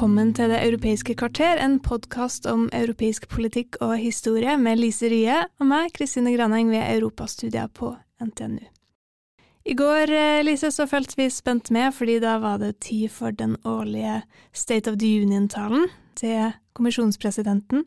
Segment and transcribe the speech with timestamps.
[0.00, 5.42] Velkommen til Det europeiske kvarter, en podkast om europeisk politikk og historie med Lise Rye
[5.60, 7.90] og meg, Kristine Graneng, ved europastudier på
[8.24, 8.64] NTNU.
[9.66, 13.30] I går, eh, Lise, så fulgte vi spent med, fordi da var det tid for
[13.30, 14.22] den årlige
[14.54, 17.84] State of the Union-talen til kommisjonspresidenten.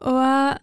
[0.00, 0.58] Og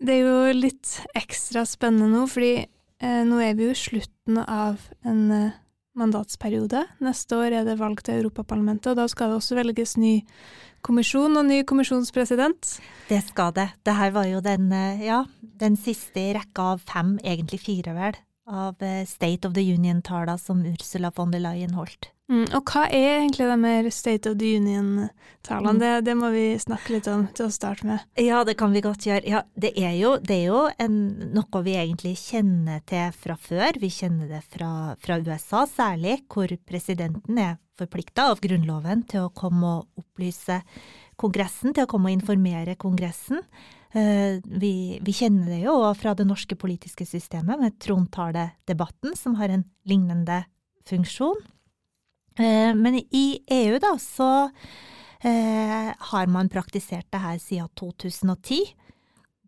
[0.00, 2.66] det er jo litt ekstra spennende nå, fordi
[2.98, 5.61] eh, nå er vi jo i slutten av en eh,
[5.98, 6.84] mandatsperiode.
[7.04, 10.14] Neste år er det valg til Europaparlamentet, og da skal det også velges ny
[10.82, 12.76] kommisjon og ny kommisjonspresident.
[13.08, 13.68] Det skal det.
[13.84, 17.94] Det her var jo den, eh, ja, den siste i rekka av fem, egentlig fire
[17.94, 22.10] vel, av eh, State of the Union-taler som Ursula von der Leyen holdt.
[22.32, 25.74] Mm, og hva er egentlig de mer State of the Union-talene?
[25.76, 25.80] Mm.
[25.82, 28.06] Det, det må vi snakke litt om til å starte med.
[28.20, 29.26] Ja, det kan vi godt gjøre.
[29.28, 30.96] Ja, det er jo, det er jo en,
[31.34, 33.76] noe vi egentlig kjenner til fra før.
[33.82, 39.34] Vi kjenner det fra, fra USA særlig, hvor presidenten er forplikta av Grunnloven til å
[39.36, 40.62] komme og opplyse
[41.20, 43.42] Kongressen, til å komme og informere Kongressen.
[43.92, 49.52] Eh, Vi, vi kjenner det jo fra det norske politiske systemet med trontaledebatten, som har
[49.52, 50.44] en lignende
[50.88, 51.42] funksjon.
[52.38, 54.50] Eh, Men i EU da, så
[55.20, 58.72] eh, har man praktisert det her siden 2010.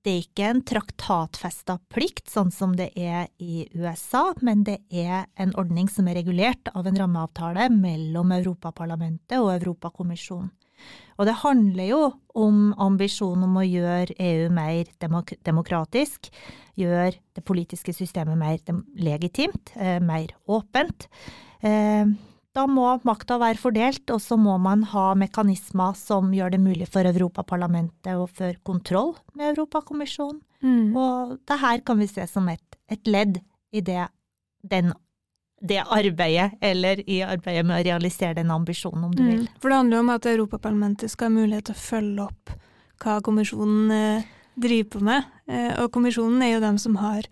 [0.04, 5.24] Det er ikke en traktatfesta plikt, sånn som det er i USA, men det er
[5.40, 10.52] en ordning som er regulert av en rammeavtale mellom Europaparlamentet og Europakommisjonen.
[11.18, 12.02] Og det handler jo
[12.34, 16.30] om ambisjonen om å gjøre EU mer demok demokratisk,
[16.78, 18.58] gjøre det politiske systemet mer
[18.98, 21.06] legitimt, eh, mer åpent.
[21.62, 22.06] Eh,
[22.54, 26.86] da må makta være fordelt, og så må man ha mekanismer som gjør det mulig
[26.90, 30.42] for Europaparlamentet å føre kontroll med Europakommisjonen.
[30.64, 30.94] Mm.
[30.96, 33.40] Og det her kan vi se som et, et ledd
[33.74, 34.06] i det,
[34.62, 34.94] den,
[35.60, 39.44] det arbeidet, eller i arbeidet med å realisere den ambisjonen, om du vil.
[39.46, 39.60] Mm.
[39.62, 42.54] For det handler jo om at Europaparlamentet skal ha mulighet til å følge opp
[43.04, 45.34] hva kommisjonen eh, driver på med.
[45.48, 47.28] Eh, og kommisjonen er jo dem som har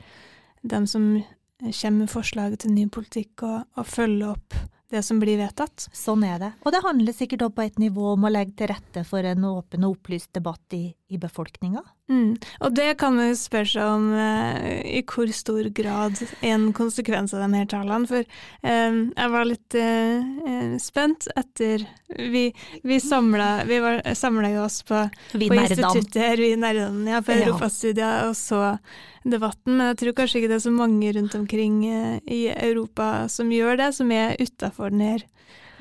[0.63, 1.15] dem som
[1.63, 4.57] kommer med forslaget til ny politikk og, og følger opp
[4.93, 5.87] det som blir vedtatt.
[5.97, 6.51] Sånn er det.
[6.67, 9.47] Og det handler sikkert også på et nivå om å legge til rette for en
[9.49, 11.83] åpen og opplyst debatt i, i befolkninga.
[12.11, 12.37] Mm.
[12.61, 17.35] Og det kan man jo spørre seg om eh, i hvor stor grad en konsekvens
[17.37, 18.09] av denne talen.
[18.11, 22.51] For eh, jeg var litt eh, eh, spent etter Vi,
[22.85, 27.33] vi samla vi jo oss på, på instituttet her, vi nerdene, ja, på.
[27.33, 28.77] Europastudier, og så
[29.25, 29.77] debatten.
[29.79, 33.53] Men jeg tror kanskje ikke det er så mange rundt omkring eh, i Europa som
[33.53, 35.27] gjør det, som er utafor den her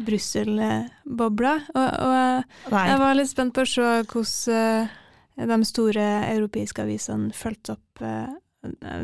[0.01, 1.53] Brussel-bobla.
[1.75, 4.97] Og, og jeg var litt spent på å se hvordan eh,
[5.37, 8.27] de store europeiske avisene fulgte opp eh,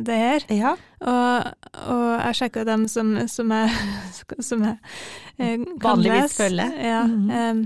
[0.06, 0.44] det her.
[0.54, 0.76] Ja.
[1.02, 1.48] Og,
[1.90, 3.72] og jeg sjekka dem som, som jeg,
[4.50, 4.78] som jeg
[5.40, 6.76] eh, kan Vanligvis følger.
[6.84, 7.32] Ja, Mhm.
[7.32, 7.64] em,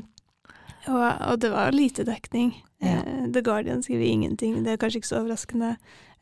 [0.88, 2.56] og, og det var lite dekning.
[2.82, 3.02] Ja.
[3.06, 4.64] Eh, The Guardian skriver ingenting.
[4.64, 5.76] Det er kanskje ikke så overraskende.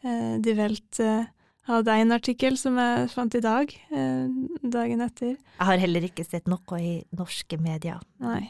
[0.04, 1.26] Eh, De Welt eh,
[1.70, 4.28] hadde en artikkel som jeg fant i dag, eh,
[4.64, 5.36] dagen etter.
[5.38, 8.02] Jeg har heller ikke sett noe i norske medier.
[8.20, 8.50] Nei.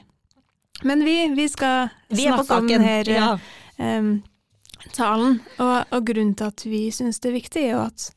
[0.87, 3.33] Men vi, vi skal Vi snakke om her Ja.
[3.79, 4.11] Em,
[4.95, 5.39] talen.
[5.57, 8.09] Og, og grunnen til at vi syns det er viktig, er jo at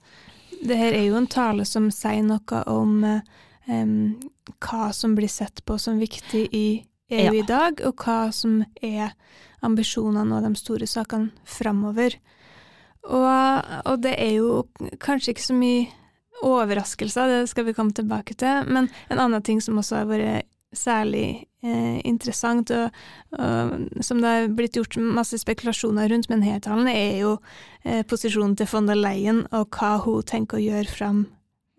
[0.62, 3.96] det her er jo en tale som sier noe om um,
[4.62, 6.66] hva som blir sett på som viktig i
[7.12, 7.32] EU Ja.
[7.34, 9.12] i dag, og hva som er
[9.62, 12.14] ambisjonene og de store sakene framover.
[13.04, 13.26] Og,
[13.84, 14.62] og det er jo
[15.02, 15.90] kanskje ikke så mye
[16.42, 20.48] overraskelser, det skal vi komme tilbake til, men en annen ting som også har vært
[20.72, 22.90] særlig eh, interessant, og,
[23.38, 27.36] og som det har blitt gjort masse spekulasjoner rundt men denne er jo
[27.84, 31.26] eh, posisjonen til von der Leyen og hva hun tenker å gjøre fram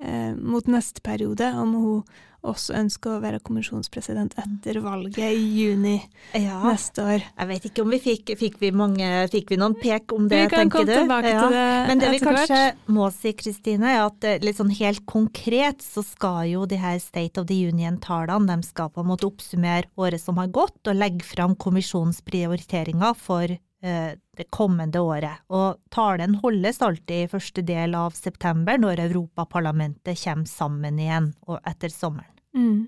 [0.04, 2.04] eh, mot neste periode, om hun
[2.44, 5.96] også ønsker å være kommisjonspresident etter valget i juni
[6.36, 6.60] ja.
[6.66, 7.24] neste år.
[7.40, 10.44] Jeg vet ikke om vi fikk, fikk vi mange, fikk vi noen pek om det,
[10.52, 10.92] tenker du?
[10.92, 11.42] Vi kan komme tilbake Ja.
[11.46, 12.82] til det Men det vi kanskje hvert.
[12.98, 17.00] må si, Kristine, er at eh, litt sånn helt konkret så skal jo de her
[17.00, 21.00] State of the Union-talene, de skal på en måte oppsummere året som har gått, og
[21.00, 27.62] legge fram kommisjonens prioriteringer for eh, det kommende året, og talen holdes alltid i første
[27.62, 31.34] del av september, når Europaparlamentet kommer sammen igjen
[31.70, 32.33] etter sommeren.
[32.54, 32.88] Mm.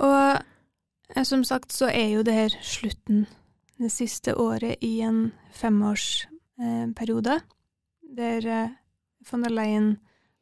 [0.00, 0.38] Og
[1.14, 3.26] eh, som sagt så er jo det her slutten
[3.76, 7.40] det siste året i en femårsperiode,
[8.16, 8.74] der eh,
[9.30, 9.96] von der Leyen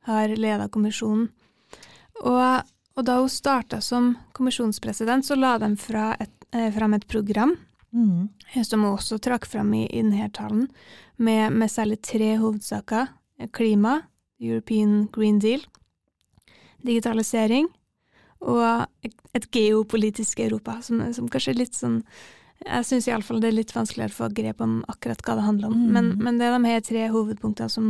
[0.06, 1.30] har leda kommisjonen.
[2.22, 2.62] Og,
[2.94, 7.56] og da hun starta som kommisjonspresident, så la de fra et, eh, fram et program
[7.94, 8.28] Mm.
[8.64, 10.68] som hun også trakk fram i, i denne talen,
[11.16, 13.06] med, med særlig tre hovedsaker.
[13.52, 14.00] Klima,
[14.40, 15.60] European Green Deal,
[16.82, 17.68] digitalisering
[18.44, 22.02] og et, geopolitisk Europa, som, som kanskje er litt sånn
[22.64, 25.72] Jeg syns iallfall det er litt vanskeligere å få grep om akkurat hva det handler
[25.72, 25.80] om.
[25.80, 25.88] Mm.
[25.96, 27.88] Men, men det er de her tre hovedpunktene som,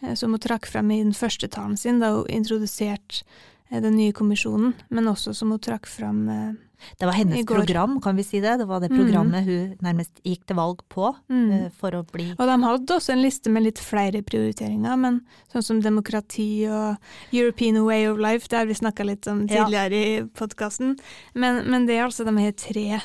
[0.00, 3.22] eh, som hun trakk frem i den første talen sin, da hun introduserte
[3.68, 6.50] eh, den nye kommisjonen, men også som hun trakk frem eh,
[6.98, 8.58] Det var hennes program, kan vi si det?
[8.58, 8.98] Det var det Mm.
[8.98, 11.52] programmet hun nærmest gikk til valg på, mm.
[11.52, 15.20] eh, for å bli Og de hadde også en liste med litt flere prioriteringer, men
[15.52, 16.96] sånn som demokrati og
[17.32, 19.64] European Way of Life, det har vi snakka litt om Ja.
[19.64, 20.98] tidligere i podkasten.
[21.34, 23.00] Men, men det er altså de her tre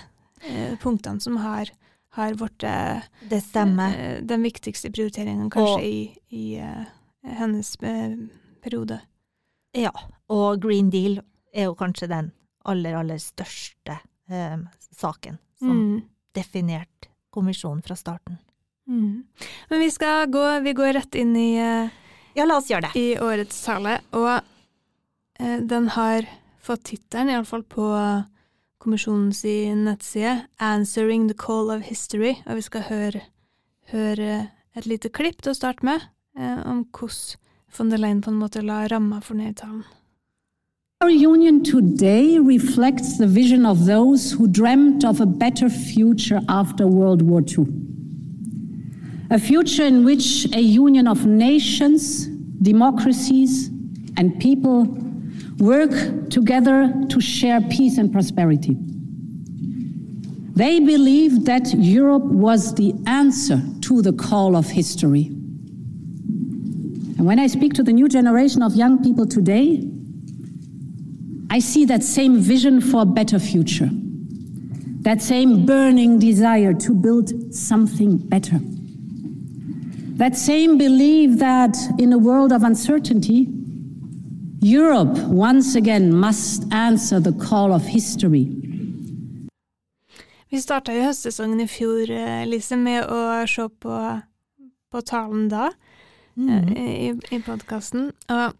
[0.45, 1.69] eh, punktene som har,
[2.15, 3.93] har blitt eh, Det stemmer.
[3.97, 6.85] eh, den viktigste prioriteringen kanskje Og- i, i eh,
[7.23, 8.15] hennes eh,
[8.63, 9.01] periode.
[9.75, 9.91] Ja,
[10.29, 11.19] og Green Deal
[11.53, 12.31] er jo kanskje den
[12.65, 14.57] aller, aller største eh,
[14.95, 16.01] saken som Mm.
[16.35, 18.37] definerte kommisjonen fra starten.
[18.87, 19.23] Mm.
[19.69, 21.89] Men vi skal gå, vi går rett inn i eh,
[22.35, 22.99] Ja, la oss gjøre det.
[22.99, 24.41] i årets tale, og
[25.39, 26.27] eh, den har
[26.61, 27.85] fått tittelen, iallfall på
[28.79, 29.43] kommisjonens
[29.75, 33.21] nettside, 'Answering the Call of History', og vi skal høre,
[33.91, 36.01] høre et lite klipp til å starte med,
[36.37, 37.37] eh, om hvordan
[37.77, 39.83] von der Leyen på en måte la ramma for denne talen.
[41.01, 46.87] Our union today reflects the vision of those who dreamt of a better future after
[46.87, 47.65] World War II.
[49.29, 52.27] A future in which a union of nations,
[52.61, 53.67] democracies,
[54.15, 54.85] and people
[55.57, 58.77] work together to share peace and prosperity.
[60.55, 65.25] They believed that Europe was the answer to the call of history.
[67.17, 69.91] And when I speak to the new generation of young people today,
[71.55, 73.89] I see that same vision for a better future,
[75.03, 78.59] that same burning desire to build something better,
[80.17, 83.47] that same belief that in a world of uncertainty,
[84.59, 88.47] Europe once again must answer the call of history.
[90.51, 94.21] Vi starta jo høstsesongen i fjor, eh, Lise, med å se på,
[94.91, 95.69] på talen da,
[96.37, 96.49] Mm.
[96.75, 98.11] eh, i, i podkasten.
[98.29, 98.53] Og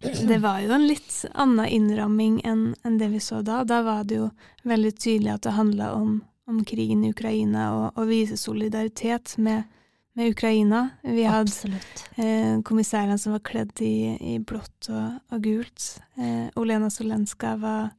[0.00, 3.64] det var jo en litt annen innramming enn en det vi så da.
[3.64, 4.30] Da var det jo
[4.64, 6.14] veldig tydelig at det handla om,
[6.48, 9.68] om krigen i Ukraina og å vise solidaritet med,
[10.16, 10.86] med Ukraina.
[11.04, 11.74] Vi hadde
[12.16, 15.92] eh, kommissæren som var kledd i, i blått og, og gult.
[16.16, 17.92] Eh, Olena Solenska var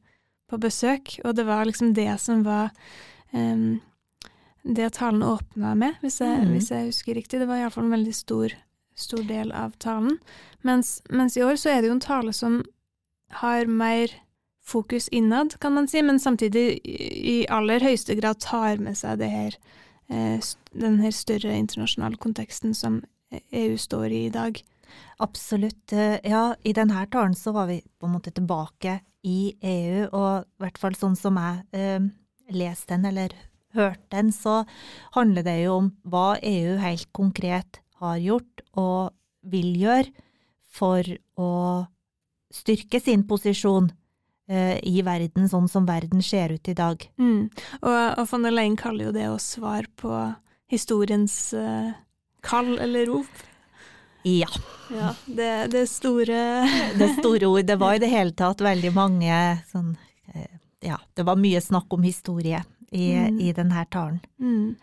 [0.50, 2.74] på besøk, og det var liksom det som var
[3.30, 3.78] eh,
[4.62, 6.52] det talen åpna med, hvis jeg, mm.
[6.54, 7.40] hvis jeg husker riktig.
[7.40, 8.54] Det var iallfall en veldig stor,
[8.98, 10.18] stor del av talen.
[10.62, 12.62] Mens, mens i år så er det jo en tale som
[13.42, 14.12] har mer
[14.62, 19.30] fokus innad, kan man si, men samtidig i aller høyeste grad tar med seg det
[19.32, 19.56] her,
[20.08, 23.02] eh, den her større internasjonale konteksten som
[23.32, 24.62] EU står i i dag.
[25.18, 25.92] Absolutt.
[25.92, 30.44] Eh, Ja, i denne talen så var vi på en måte tilbake i EU, og
[30.44, 32.00] i hvert fall sånn som jeg eh,
[32.50, 33.34] leste den eller
[33.74, 34.64] hørte den, så
[35.12, 39.12] handler det jo om hva EU helt konkret har gjort og
[39.52, 40.10] vil gjøre
[40.72, 41.06] for
[41.40, 41.50] å
[42.52, 43.90] styrke sin posisjon
[44.48, 47.02] eh, i verden sånn som verden ser ut i dag.
[47.20, 47.48] Mm.
[47.80, 50.12] Og, og von der Leyen kaller jo det å svare på
[50.72, 51.92] historiens eh,
[52.44, 53.42] kall eller rop.
[54.28, 54.48] Ja,
[54.92, 56.42] Ja, det, det store
[57.00, 57.64] det store ord.
[57.66, 59.38] Det var i det hele tatt veldig mange
[59.72, 59.94] sånn
[60.34, 60.52] eh,
[60.84, 63.38] Ja, det var mye snakk om historie i, Mm.
[63.40, 64.20] i denne talen.
[64.38, 64.74] mm.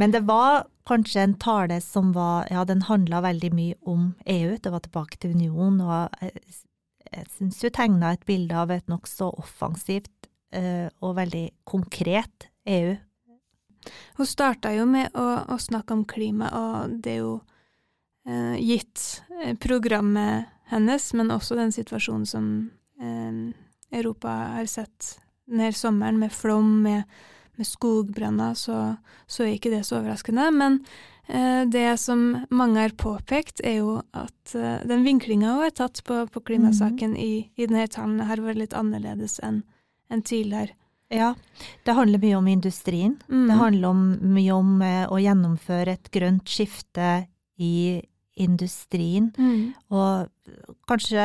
[0.00, 4.56] Men det var kanskje en tale som var Ja, den handla veldig mye om EU.
[4.56, 9.30] Det var tilbake til unionen, og jeg, syns hun tegna et bilde av et nokså
[9.38, 12.96] offensivt eh, og veldig konkret EU.
[14.16, 17.34] Hun starta jo med å, å snakke om klima, og det er jo
[18.28, 22.46] eh, gitt eh, programmet hennes, men også den situasjonen som
[23.02, 23.42] eh,
[23.92, 25.16] Europa har sett
[25.50, 27.02] denne sommeren, med flom, med,
[27.58, 30.46] med skogbrønner, så, så er ikke det så overraskende.
[30.56, 30.78] Men
[31.28, 36.00] eh, det som mange har påpekt, er jo at eh, den vinklinga hun har tatt
[36.08, 39.62] på, på klimasaken i, i denne talen, har vært litt annerledes enn
[40.12, 40.74] en tidligere.
[41.12, 41.34] Ja,
[41.84, 43.18] det handler mye om industrien.
[43.28, 43.46] Mm.
[43.50, 47.26] Det handler om, mye om eh, å gjennomføre et grønt skifte
[47.60, 48.00] i
[48.40, 49.74] industrien, Mm.
[49.92, 50.30] og
[50.88, 51.24] kanskje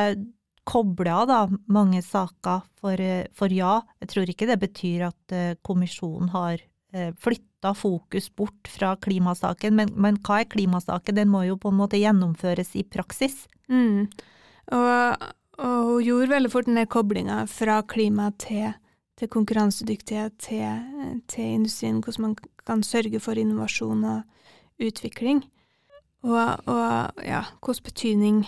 [0.68, 1.38] koble av da,
[1.72, 2.64] mange saker.
[2.80, 6.60] For, eh, for ja, jeg tror ikke det betyr at eh, kommisjonen har
[6.92, 11.16] eh, flytta fokus bort fra klimasaken, men, men hva er klimasaken?
[11.18, 13.46] Den må jo på en måte gjennomføres i praksis.
[13.72, 14.08] Mm.
[14.76, 15.24] Og,
[15.58, 18.76] og hun gjorde veldig fort den der koblinga fra klima til,
[19.18, 22.36] til konkurransedyktighet til, til industrien, hvordan man
[22.68, 25.42] kan sørge for innovasjon og utvikling.
[26.26, 28.38] Og, og ja, hvilken betydning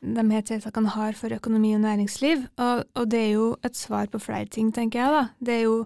[0.00, 2.44] de her tiltakene har for økonomi og næringsliv.
[2.56, 5.14] Og, og det er jo et svar på flere ting, tenker jeg.
[5.14, 5.24] da.
[5.44, 5.76] Det er jo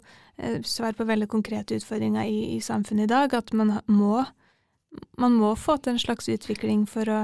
[0.43, 4.25] et svar på veldig konkrete utfordringer i, i samfunnet i dag, at man må,
[5.19, 7.21] man må få til en slags utvikling for å,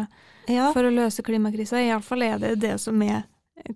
[0.48, 1.80] Ja, for å løse klimakrisa.
[1.82, 3.26] Iallfall er det det som er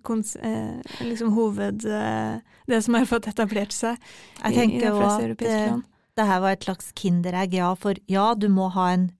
[0.01, 1.85] kons eh, liksom hoved...
[1.85, 3.97] Eh, det som har fått etablert seg
[4.39, 5.83] jeg i, i de fleste europeiske eh, land.
[6.15, 7.73] det her var et slags kinderegg, ja.
[7.75, 9.17] For ja, du må ha en eh,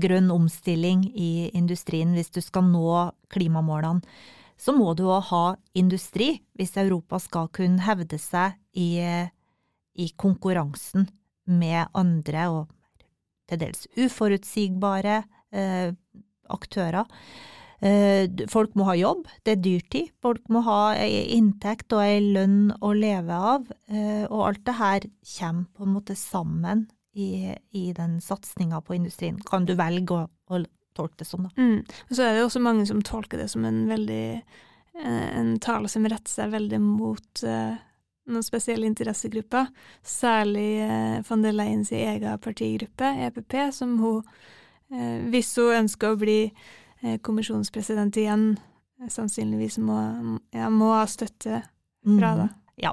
[0.00, 4.02] grønn omstilling i industrien hvis du skal nå klimamålene.
[4.60, 5.44] Så må du òg ha
[5.78, 9.30] industri hvis Europa skal kunne hevde seg i, eh,
[9.96, 11.08] i konkurransen
[11.48, 12.68] med andre og
[13.48, 15.22] til dels uforutsigbare
[15.56, 15.94] eh,
[16.52, 17.08] aktører.
[17.80, 20.12] Eh, Folk må ha jobb, det er dyrtid.
[20.20, 23.64] Folk må ha ei inntekt og ei lønn å leve av.
[23.88, 28.94] eh, Og alt det her kommer på en måte sammen i, i den satsinga på
[28.94, 29.40] industrien.
[29.46, 30.62] Kan du velge å, å
[30.96, 31.52] tolke det sånn, da?
[31.56, 31.84] Mm.
[32.10, 36.06] Så er det også mange som tolker det som en veldig eh, En tale som
[36.06, 37.78] retter seg veldig mot uh,
[38.30, 39.70] noen spesielle interessegrupper.
[40.06, 46.20] Særlig uh, von der Leyens egen partigruppe, EPP, som hun uh, Hvis hun ønsker å
[46.20, 46.42] bli
[47.24, 48.42] kommisjonspresident igjen,
[49.08, 49.94] sannsynligvis må,
[50.52, 51.62] ja, må ha støtte
[52.04, 52.50] fra det.
[52.50, 52.58] Mhm.
[52.82, 52.92] Ja.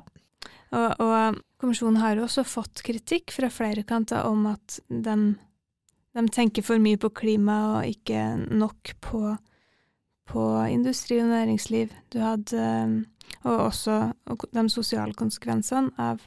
[0.76, 5.16] Og, og kommisjonen har også fått kritikk fra flere kanter om at de,
[6.18, 9.22] de tenker for mye på klima og ikke nok på,
[10.28, 11.94] på industri og næringsliv.
[12.14, 13.06] Du hadde
[13.44, 14.12] Og også
[14.56, 16.22] de sosiale konsekvensene av,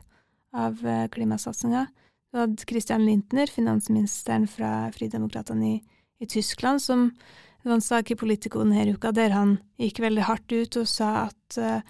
[0.52, 1.86] av eh, klimasatsinga.
[2.30, 5.76] Du hadde Christian Lintner, finansministeren fra Fridemokratene i,
[6.20, 10.24] i Tyskland, som det var en sak i Politico denne uka der han gikk veldig
[10.28, 11.82] hardt ut og sa at eh,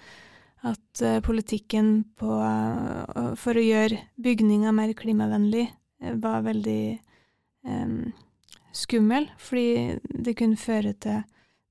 [0.67, 6.83] at eh, politikken på, eh, for å gjøre bygninger mer klimavennlig eh, var veldig
[7.65, 8.11] um,
[8.75, 11.23] skummel, fordi det kunne føre til,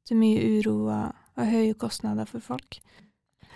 [0.07, 2.81] til mye uro og, og høye kostnader for folk.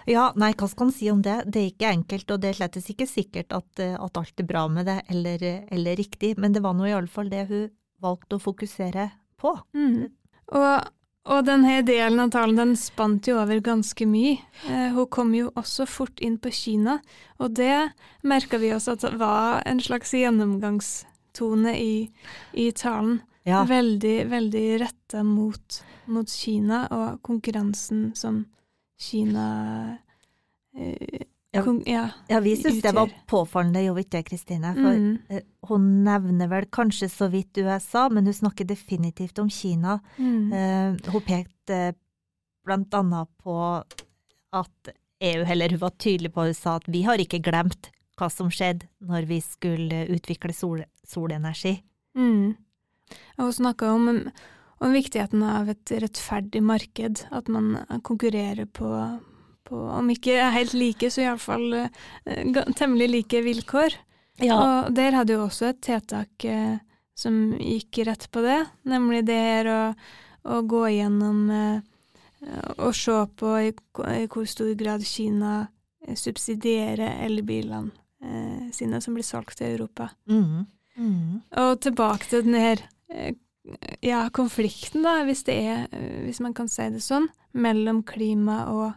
[0.06, 1.38] Ja, nei, hva skal en si om det?
[1.48, 4.66] Det er ikke enkelt, og det er slettes ikke sikkert at, at alt er bra
[4.68, 7.70] med det, eller, eller riktig, men det var nå i alle fall det hun
[8.04, 9.08] valgte å fokusere
[9.40, 9.54] på.
[9.72, 10.12] Mm.
[10.52, 10.90] Og,
[11.24, 14.36] og denne delen av talen den spant jo over ganske mye.
[14.68, 16.98] Eh, hun kom jo også fort inn på Kina,
[17.40, 21.94] og det merka vi oss at det var en slags gjennomgangstone i,
[22.52, 23.22] i talen.
[23.44, 23.64] Ja.
[23.68, 25.80] Veldig, veldig retta mot,
[26.12, 28.44] mot Kina og konkurransen som
[29.00, 29.48] Kina
[30.76, 31.64] eh, Ja.
[31.86, 32.04] ja.
[32.28, 34.72] Ja, vi syns det var påfallende, gjorde ikke det, Kristine?
[34.74, 35.18] For Mm.
[35.28, 40.00] eh, hun nevner vel kanskje så vidt USA, men hun snakker definitivt om Kina.
[40.18, 40.52] Mm.
[40.52, 41.94] Uh, hun pekte
[42.66, 43.56] blant annet på
[44.52, 48.28] at EU, eller hun var tydelig på, hun sa at vi har ikke glemt hva
[48.30, 51.80] som skjedde når vi skulle utvikle sol, solenergi.
[52.16, 52.54] Mm.
[53.38, 54.08] Og hun snakka om,
[54.80, 57.74] om viktigheten av et rettferdig marked, at man
[58.06, 58.90] konkurrerer på,
[59.64, 63.96] på om ikke helt like, så iallfall uh, temmelig like vilkår.
[64.50, 66.76] Og der hadde jo også et tiltak uh,
[67.14, 69.80] som gikk rett på det, nemlig det her å,
[70.50, 71.82] å gå gjennom uh,
[72.76, 75.66] og se på i, i hvor stor grad Kina
[76.04, 80.10] eh, subsidierer elbilene uh, sine som blir solgt til Europa.
[80.28, 80.66] Mm.
[80.96, 81.40] Mm.
[81.62, 83.32] Og tilbake til den her eh,
[84.04, 88.64] ja, konflikten, da, hvis det er, eh, hvis man kan si det sånn, mellom klima
[88.72, 88.92] og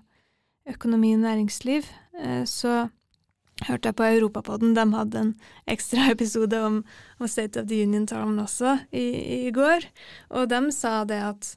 [0.69, 1.87] økonomi og næringsliv,
[2.19, 2.87] eh, så
[3.67, 5.33] hørte jeg på Europapodden, de hadde en
[5.67, 6.83] ekstra episode om,
[7.19, 9.07] om State of the Union-talen også i,
[9.47, 9.87] i går,
[10.29, 11.53] og de sa det at,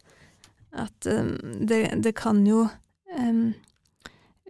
[0.72, 1.34] at um,
[1.66, 2.68] det, det kan jo
[3.18, 3.54] um,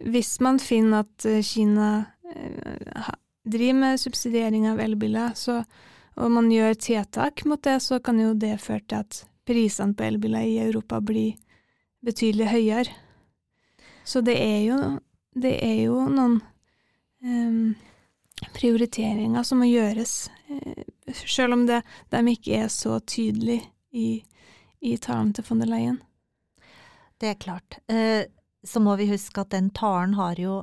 [0.01, 3.09] Hvis man finner at eh, Kina uh,
[3.45, 5.61] driver med subsidiering av elbiler, så
[6.19, 10.05] og man gjør tiltak mot det, så kan jo det føre til at prisene på
[10.09, 11.37] elbiler i Europa blir
[12.05, 12.97] betydelig høyere.
[14.11, 14.77] Så det er jo,
[15.39, 16.41] det er jo noen
[17.23, 17.75] um,
[18.57, 20.81] prioriteringer som må gjøres, eh,
[21.15, 21.77] selv om det,
[22.11, 24.09] de ikke er så tydelige i,
[24.83, 26.01] i talen til von der Leyen.
[27.23, 27.79] Det er klart.
[27.87, 28.25] Eh,
[28.67, 30.59] så må vi huske at den talen har jo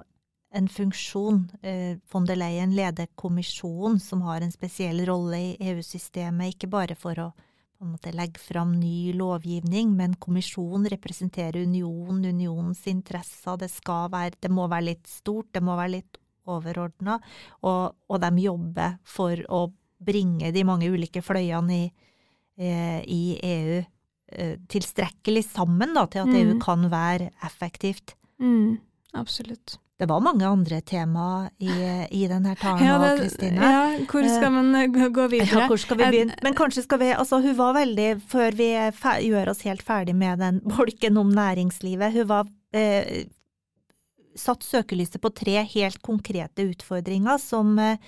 [0.53, 1.47] en funksjon.
[1.63, 7.01] Eh, von der Leyen leder kommisjonen, som har en spesiell rolle i EU-systemet, ikke bare
[7.01, 7.33] for å
[7.79, 13.59] på en måte legge fram ny lovgivning, men kommisjonen representerer unionen, unionens interesser.
[13.61, 16.19] Det være, det må være litt stort, det må være litt
[16.49, 17.19] overordna,
[17.63, 19.67] og, og, de jobber for å
[19.99, 21.87] bringe de mange ulike fløyene i,
[22.57, 26.39] eh, i EU eh, tilstrekkelig sammen da, til at mm.
[26.41, 28.17] EU kan være effektivt.
[28.43, 28.79] Mm,
[29.19, 29.79] absolutt.
[29.99, 31.71] Det var mange andre tema i,
[32.15, 33.59] i denne talen ja, Kristine.
[33.59, 35.65] Ja, hvor skal eh, man gå videre?
[35.65, 36.37] Ja, hvor skal vi begynne?
[36.47, 38.69] Men kanskje skal vi Altså, hun var veldig, før vi
[39.27, 42.47] gjør oss helt ferdig med den bolken om næringslivet, hun var
[42.79, 43.27] eh,
[44.39, 47.99] satt søkelyset på tre helt konkrete utfordringer som eh,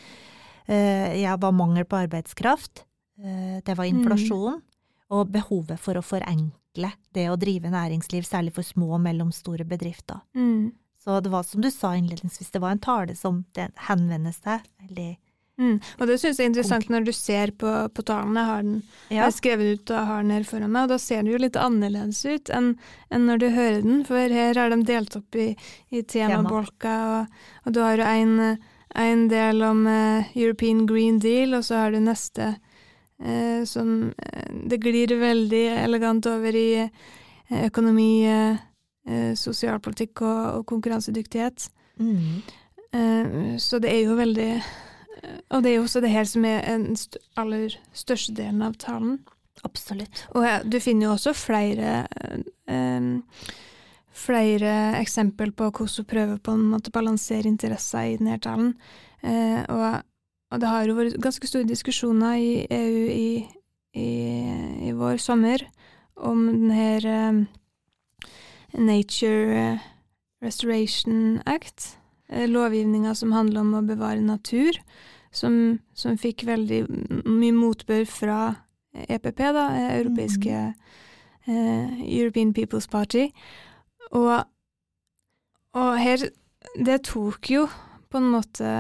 [1.19, 2.85] ja, var mangel på arbeidskraft,
[3.19, 5.17] eh, det var inflasjon, mm.
[5.17, 10.23] og behovet for å forenkle det å drive næringsliv, særlig for små og mellomstore bedrifter.
[10.39, 10.71] Mm.
[11.05, 14.67] Så det var som du sa innledningsvis, det var en tale som det henvender seg
[14.83, 15.09] veldig
[15.57, 15.77] mm.
[15.99, 18.37] Og det syns jeg er interessant når du ser på, på talen.
[18.37, 18.77] Jeg har den
[19.09, 19.23] ja.
[19.23, 21.57] jeg skrevet ut og har den her foran meg, og da ser den jo litt
[21.57, 22.75] annerledes ut enn,
[23.09, 25.49] enn når du hører den, for her har de delt opp i,
[25.89, 28.57] i temabolker, og, og du har jo en,
[29.09, 32.55] en del om uh, European Green Deal, og så har du neste
[33.25, 36.73] uh, som uh, Det glir veldig elegant over i
[37.51, 38.13] økonomi
[39.09, 41.69] eh, sosialpolitikk og, og konkurransedyktighet.
[42.01, 42.43] Mm.
[42.93, 44.53] Eh, så det er jo veldig
[45.53, 48.79] Og det er jo også det her som er den st aller største delen av
[48.81, 49.19] talen.
[49.67, 50.23] Absolutt.
[50.33, 52.07] Og ja, du finner jo også flere
[52.67, 53.11] eh,
[54.21, 58.75] flere eksempel på hvordan hun prøver på en måte balansere interesser i denne talen.
[59.23, 60.03] Eh, og,
[60.51, 63.31] og, det har jo vært ganske store diskusjoner i EU i,
[63.95, 64.11] i,
[64.89, 65.65] i vår sommer
[66.17, 67.43] om denne eh,
[68.75, 69.79] Nature
[70.43, 71.99] Restoration Act,
[72.29, 74.79] eh, lovgivninga som handler om å bevare natur,
[75.33, 76.85] som, som fikk veldig
[77.29, 78.41] mye motbør fra
[78.95, 79.67] EPP, da,
[80.01, 80.75] europeiske mm.
[81.47, 83.31] eh, European People's Party.
[84.11, 84.43] Og,
[85.75, 86.31] og her
[86.87, 87.69] Det tok jo
[88.11, 88.71] på en måte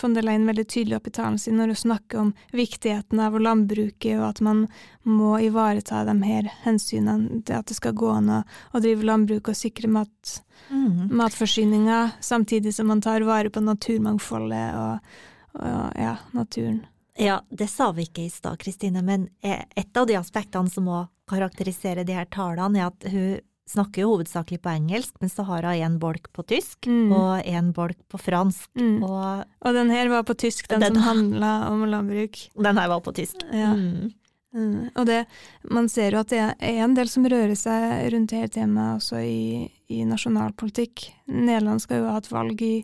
[0.00, 3.36] von der Leyen veldig tydelig opp i talen sin når hun snakker om viktigheten av
[3.40, 4.64] landbruket, og at man
[5.06, 8.40] må ivareta de her hensynene til at det skal gå an å,
[8.74, 10.34] å drive landbruk og sikre mat,
[10.70, 11.14] mm.
[11.14, 15.16] matforsyninga, samtidig som man tar vare på naturmangfoldet og,
[15.60, 16.82] og ja, naturen.
[17.16, 21.04] Ja, det sa vi ikke i stad, Kristine, men et av de aspektene som må
[21.30, 23.36] karakterisere de her talene, er at hun
[23.70, 27.12] snakker jo hovedsakelig på engelsk, men så har en bolk på tysk mm.
[27.16, 28.68] og en bolk på fransk.
[28.76, 28.98] Mm.
[29.06, 32.38] Og, og, den her var på tysk, den, den som handla om landbruk.
[32.54, 33.40] Den her var på tysk.
[33.52, 33.72] Ja.
[33.72, 34.12] Mm.
[34.52, 34.76] mm.
[34.94, 35.24] Og det,
[35.70, 39.24] man ser jo at det er en del som rører seg rundt dette temaet også
[39.24, 41.08] i, i nasjonalpolitikk.
[41.32, 42.76] Nederland skal jo ha et valg i,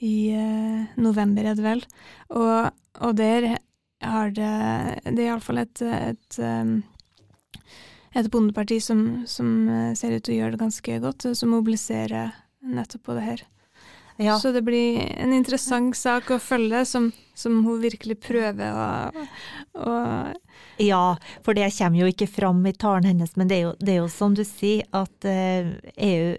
[0.00, 1.86] i uh, november, er det vel.
[2.32, 2.72] Og,
[3.04, 3.56] og der
[4.04, 4.50] har det
[5.06, 6.82] Det er iallfall et, et um,
[8.16, 12.32] et bondeparti som, som, eh, ser ut til å gjøre det ganske godt, som mobiliserer
[12.66, 13.44] nettopp på det her.
[14.16, 14.38] Ja.
[14.40, 19.26] Så det blir en interessant sak å følge, som, som hun virkelig prøver å,
[19.76, 19.96] å,
[20.80, 23.92] Ja, for det kommer jo ikke fram i talen hennes, men det er jo, det
[23.92, 25.68] er jo som du sier, at uh,
[26.00, 26.32] EU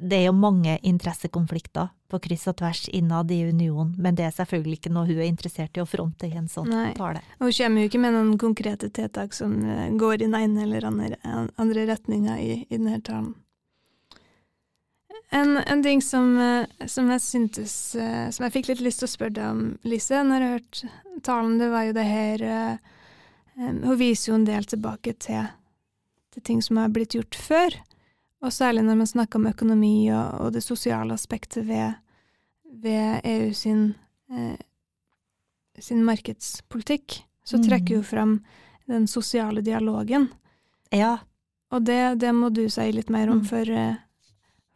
[0.00, 4.34] det er jo mange interessekonflikter på kryss og tvers innad i unionen, men det er
[4.36, 6.90] selvfølgelig ikke noe hun er interessert i å fronte i en sånn Nei.
[6.98, 7.22] tale.
[7.38, 10.66] Og hun kommer jo ikke med noen konkrete tiltak som eh, går i den ene
[10.66, 11.16] eller andre,
[11.56, 13.32] andre retninga i, i, denne talen.
[15.34, 19.08] En, en ting som, eh, som, jeg syntes eh, Som jeg fikk litt lyst til
[19.08, 20.92] å spørre deg om, Lise, når jeg hørte
[21.26, 22.44] talen, det var jo det her
[23.56, 25.48] Hun viser jo en del tilbake til,
[26.34, 27.80] til ting som har blitt gjort før.
[28.44, 31.96] Og særlig når man snakker om økonomi og, og det sosiale aspektet ved,
[32.84, 33.94] ved EU sin,
[34.32, 34.58] eh,
[35.80, 37.64] sin markedspolitikk, så mm.
[37.68, 38.38] trekker jo fram
[38.90, 40.28] den sosiale dialogen.
[40.92, 41.16] Ja.
[41.72, 43.48] Og det, det må du si litt mer om, mm.
[43.48, 43.96] for, eh,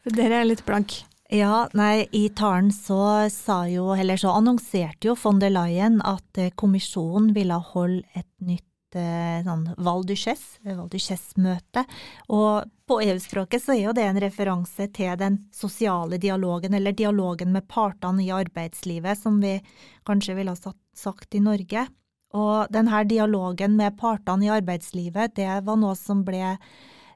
[0.02, 1.02] for dere er litt blank.
[1.28, 6.40] Ja, nei, i talen så sa jo, eller så annonserte jo von der Leyen at
[6.40, 10.04] eh, kommisjonen ville holde et nytt sånn Val
[11.36, 11.84] møte
[12.28, 17.52] Og på EU-språket så er jo det en referanse til den sosiale dialogen, eller dialogen
[17.52, 19.58] med partene i arbeidslivet, som vi
[20.08, 21.86] kanskje ville ha sagt i Norge.
[22.32, 26.56] Og denne dialogen med partene i arbeidslivet, det var noe som ble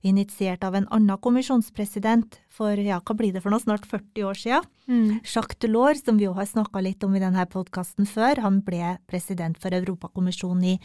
[0.03, 4.39] initiert av en annen kommisjonspresident for ja, hva blir det for noe, snart 40 år
[4.39, 4.69] siden.
[4.91, 5.21] Mm.
[5.23, 8.97] Jacques Delors, som vi jo har snakka litt om i denne podkasten før, han ble
[9.11, 10.77] president for Europakommisjonen i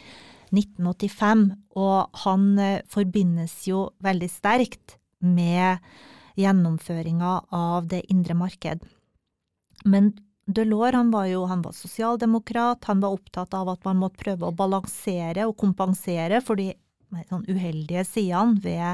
[0.52, 5.82] 1985, og han eh, forbindes jo veldig sterkt med
[6.38, 8.84] gjennomføringa av det indre marked.
[9.84, 10.12] Men
[10.48, 14.48] Delors han var jo han var sosialdemokrat, han var opptatt av at man måtte prøve
[14.48, 16.70] å balansere og kompensere for de
[17.28, 18.88] sånn uheldige sidene ved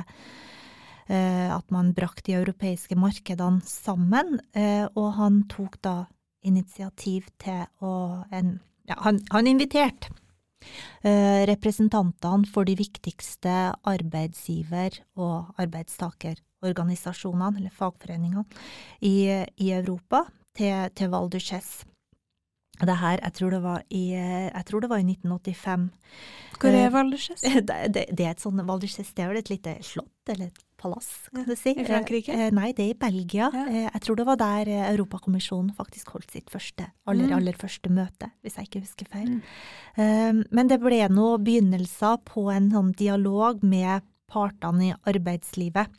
[1.06, 4.40] eh, at man brakte de europeiske markedene sammen.
[4.56, 5.96] Eh, og han tok da
[6.44, 7.94] initiativ til å
[8.34, 8.58] en,
[8.90, 10.10] ja, han, han inviterte
[11.50, 18.44] representantene for de viktigste arbeidsgiver- og arbeidstakerorganisasjonene, eller fagforeningene,
[19.00, 20.24] i, i Europa
[20.57, 21.31] til, til Val.
[22.80, 24.04] Det her, jeg tror det var i,
[24.66, 25.90] tror det var i 1985.
[26.58, 27.52] Hvor er Val d'Uchesse?
[27.68, 30.62] Det, det, det, er et sånt Val det er vel et lite slott, eller et
[30.80, 31.72] palass, kan du si.
[31.72, 32.34] I Frankrike?
[32.34, 33.48] Eh, nei, det er i Belgia.
[33.54, 33.64] Ja.
[33.68, 37.37] Eh, jeg tror det var der eh, Europakommisjonen faktisk holdt sitt første, aller, Mm.
[37.38, 39.30] aller første møte, hvis jeg ikke husker feil.
[39.37, 39.42] Mm.
[39.96, 45.92] Eh, men det ble nå begynnelser på en sånn dialog med partene i arbeidslivet.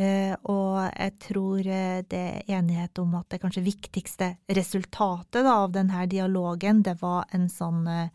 [0.00, 5.74] Eh, og jeg tror eh, det er enighet om at det kanskje viktigste resultatet av
[5.74, 8.08] denne dialogen, det var en sånn eh,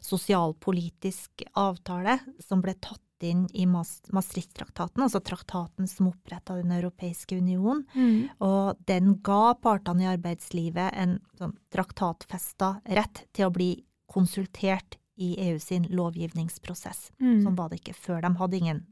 [0.00, 7.82] sosialpolitisk avtale som ble tatt inn i Maastricht-traktaten, altså traktaten som oppretta Den europeiske union.
[7.92, 8.30] Mm.
[8.40, 13.74] Og den ga partene i arbeidslivet en sånn traktatfesta rett til å bli
[14.08, 17.10] konsultert i EU sin lovgivningsprosess.
[17.20, 17.42] Mm.
[17.44, 18.24] Sånn var det ikke før.
[18.24, 18.82] De hadde ingen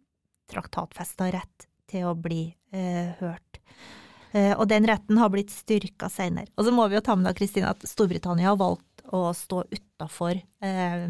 [0.53, 3.61] traktatfesta rett til å bli eh, hørt.
[4.37, 6.51] Eh, og den retten har blitt styrka senere.
[6.57, 9.63] Og så må vi jo ta med da, Kristine, at Storbritannia har valgt å stå
[9.73, 11.07] utafor eh,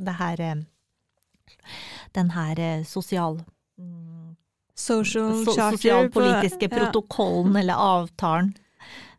[0.00, 0.60] det her eh,
[2.14, 3.40] den her eh, sosial...
[3.78, 4.36] mm,
[4.80, 6.86] Social so, charter sosialpolitiske på- ja.
[6.86, 8.54] protokollen eller avtalen.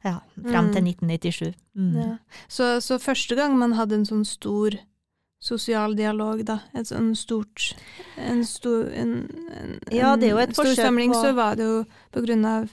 [0.02, 0.88] Ja, frem til Mm.
[0.90, 1.54] 1997.
[1.78, 1.92] Mm.
[2.00, 2.16] Ja.
[2.50, 4.74] Så, så første gang man hadde en sånn stor
[5.42, 7.72] sosial dialog, da, et sånn stort
[8.18, 9.16] En stor en,
[9.58, 11.80] en, Ja, det er jo et forsøk samling, på- så var det jo
[12.14, 12.70] på grunn av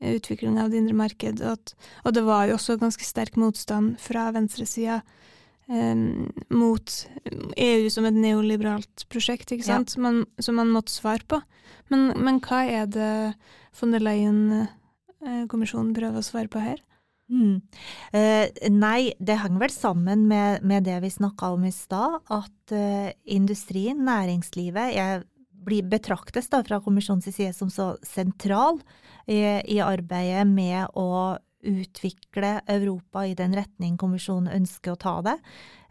[0.00, 4.30] utviklingen av det indre marked, at, og det var jo også ganske sterk motstand fra
[4.36, 5.00] venstresida
[5.70, 6.82] Um, mot
[7.56, 9.76] EU som et neoliberalt prosjekt, ikke Ja.
[9.76, 11.38] sant, som, man, som man måtte svare på.
[11.92, 13.36] Men, men hva er det
[13.78, 16.80] von der Leyen-kommisjonen prøver å svare på her?
[17.30, 17.60] Mm.
[18.12, 22.74] Eh, nei, det henger vel sammen med, med det vi snakka om i stad, at
[22.74, 28.80] eh, industrien, næringslivet, er, blir betraktes da fra kommisjonens side som så sentral
[29.30, 29.38] i,
[29.70, 35.36] i arbeidet med å utvikle Europa i den retning kommisjonen ønsker å ta det.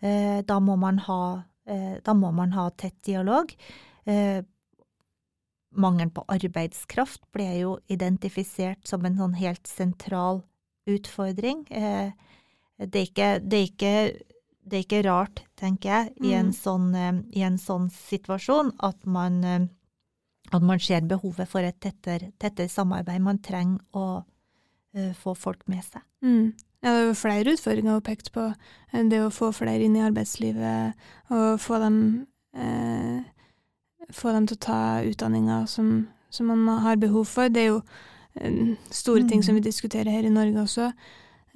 [0.02, 3.54] Eh, da, må man ha, eh, da må man ha tett dialog.
[4.10, 4.42] Eh,
[5.70, 10.42] mangelen på arbeidskraft ble jo identifisert som en sånn helt sentral
[10.96, 11.66] utfordring.
[11.72, 12.12] Eh,
[12.80, 13.94] det, er ikke, det, er ikke,
[14.70, 16.54] det er ikke rart, tenker jeg, i en Mm.
[16.56, 19.68] sånn, eh, i en sånn situasjon at man, eh,
[20.52, 23.22] at man ser behovet for et tettere, tettere samarbeid.
[23.22, 24.24] Man trenger å
[24.96, 26.02] eh, få folk med seg.
[26.24, 26.54] Mm.
[26.82, 28.46] Ja, det er jo flere utfordringer hun pekte på.
[29.12, 30.94] Det å få flere inn i arbeidslivet,
[31.30, 32.26] og få dem,
[32.56, 33.20] eh,
[34.12, 37.50] få dem til å ta utdanninger som, som man har behov for.
[37.50, 37.82] Det er jo
[38.92, 40.92] store ting som vi diskuterer her i Norge også.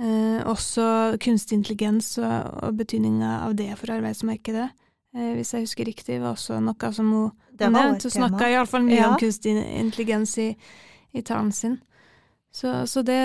[0.02, 4.70] Eh, også kunstig intelligens og, og betydninga av det for arbeidsmarkedet.
[5.16, 8.10] Eh, hvis jeg husker riktig, var også noe som hun nevnte.
[8.10, 9.12] Hun snakka iallfall mye Ja.
[9.12, 10.50] om kunstig intelligens i,
[11.14, 11.78] i talen sin.
[12.52, 13.20] Så, så det,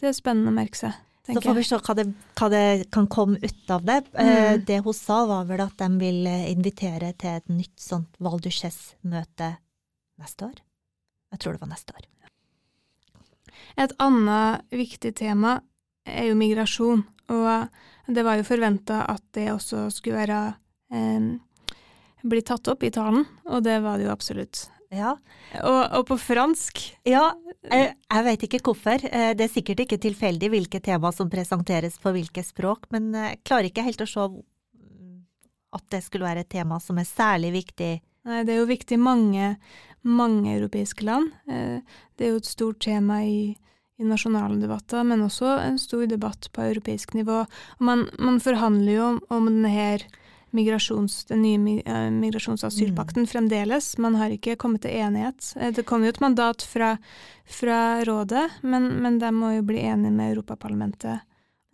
[0.00, 0.92] det er spennende å merke seg,
[1.26, 2.04] Så får vi se hva det,
[2.36, 4.02] hva det kan komme ut av det.
[4.12, 4.64] Eh, Mm.
[4.66, 8.38] Det hun sa var vel at de vil eh, invitere til et nytt sånt Val
[8.42, 9.54] d'Uchesse-møte
[10.20, 10.60] neste år.
[11.34, 12.06] Jeg tror det var neste år.
[13.84, 15.56] Et annet viktig tema
[16.06, 20.40] er jo migrasjon, og det var jo forventa at det også skulle være
[20.94, 21.26] eh,
[22.24, 24.68] bli tatt opp i talen, og det var det jo absolutt.
[24.94, 25.16] Ja,
[25.64, 27.24] Og, og på fransk ja
[27.66, 29.02] jeg, jeg vet ikke hvorfor.
[29.08, 33.32] Eh, Det er sikkert ikke tilfeldig hvilke tema som presenteres på hvilke språk, men eh,
[33.32, 34.26] jeg klarer ikke helt å se
[35.74, 37.90] at det skulle være et tema som er særlig viktig.
[38.28, 39.56] Nei, det er jo viktig mange,
[40.04, 41.32] mange europeiske land.
[41.48, 41.80] Eh,
[42.16, 43.56] Det er jo et stort tema i,
[43.98, 47.46] i nasjonale debatter, men også en stor debatt på europeisk nivå.
[47.80, 49.98] Man, man forhandler jo om, om denne
[50.54, 53.98] migrasjons, den nye migrasjons- og asylpakten migrasjonsasylpakten fremdeles.
[53.98, 55.52] Man har ikke kommet til enighet.
[55.56, 56.96] Eh, Det kom jo et mandat fra,
[57.44, 61.24] fra rådet, men, men de må jo bli enige med Europaparlamentet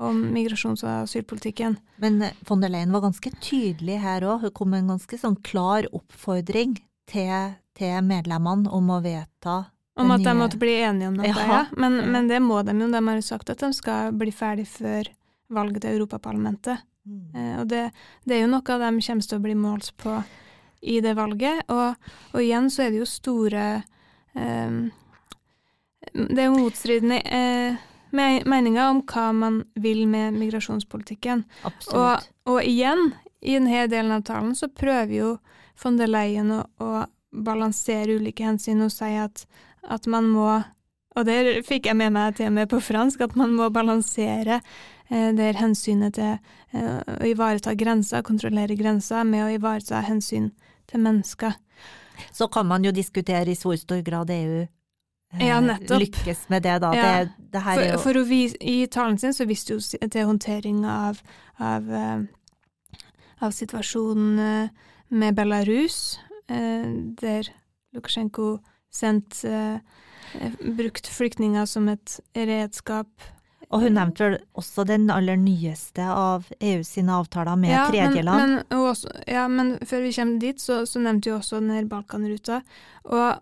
[0.01, 1.77] om migrasjons- og asylpolitikken.
[2.01, 4.47] Men eh, von der Leyen var ganske tydelig her òg.
[4.47, 6.79] Hun kom med en ganske sånn klar oppfordring
[7.11, 9.63] til, til medlemmene om å vedta
[10.01, 11.65] Om at de måtte bli enige om det Ja.
[11.77, 12.89] Men, men det må de jo.
[12.93, 15.11] De har jo sagt at de skal bli ferdig før
[15.51, 16.87] valget til Europaparlamentet.
[17.05, 17.35] Mm.
[17.35, 17.91] Eh, og det,
[18.25, 20.21] det er jo noe de kommer til å bli målt på
[20.81, 21.65] i det valget.
[21.69, 23.67] Og, og igjen så er det jo store
[24.35, 24.81] eh,
[26.15, 31.45] Det er jo motstridende eh, meninger om hva man vil med migrasjonspolitikken.
[31.95, 35.31] Og, og igjen, i denne delen av talen så prøver jo
[35.81, 36.91] von der Leyen å
[37.31, 39.47] balansere ulike hensyn og si at,
[39.83, 40.61] at man må
[41.19, 44.61] og det fikk jeg med meg til og med på fransk, at man må balansere
[45.11, 50.53] eh, der hensynet til eh, å ivareta grenser, kontrollere grenser, med å ivareta hensyn
[50.91, 51.57] til mennesker.
[52.33, 56.79] Så kan man jo diskutere i hvor stor grad EU eh, Ja, lykkes med det,
[56.85, 56.95] da.
[56.95, 57.11] Ja.
[57.25, 61.19] Det, det For, jo for vise, I talen sin så viste hun til håndtering av,
[61.59, 63.01] av, eh,
[63.41, 67.49] av situasjonen eh, med Belarus, der
[67.95, 68.59] Lukasjenko
[68.91, 69.51] sendte
[70.35, 73.09] eh, brukt flyktninger som et redskap.
[73.71, 78.41] Og hun nevnte vel også den aller nyeste av EU sine avtaler med Ja, tredjeland.
[78.43, 81.85] men, og også, ja, men før vi kommer dit, så, så nevnte hun også denne
[81.89, 82.63] Balkanruta,
[83.05, 83.39] og,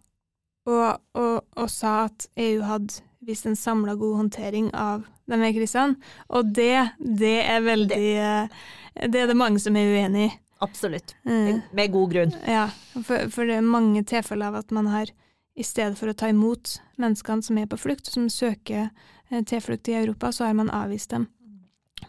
[0.69, 5.97] og, og, og sa at EU hadde vist en samla god håndtering av denne krisen.
[6.29, 10.37] og det, det er veldig Det, Det er det mange som er uenig i.
[10.59, 11.15] Absolutt.
[11.23, 11.61] Mm.
[11.73, 12.35] Med god grunn.
[12.47, 15.11] Ja, for, for det er mange tilfeller av at man har,
[15.59, 18.89] i stedet for å ta imot menneskene som er på flukt, som søker
[19.31, 21.29] eh, tilflukt i Europa, så har man avvist dem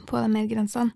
[0.10, 0.94] på de her grensene.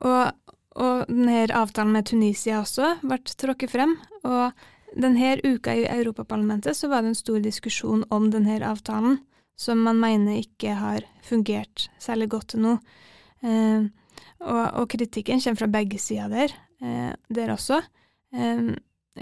[0.00, 0.32] Og,
[0.80, 4.52] og denne avtalen med Tunisia også ble tråkket frem, og
[4.92, 9.20] denne uka i Europaparlamentet så var det en stor diskusjon om denne avtalen,
[9.56, 12.78] som man mener ikke har fungert særlig godt til nå.
[13.44, 13.88] Eh,
[14.42, 17.82] og, og kritikken kommer fra begge sider der, eh, der også.
[18.34, 18.72] Eh,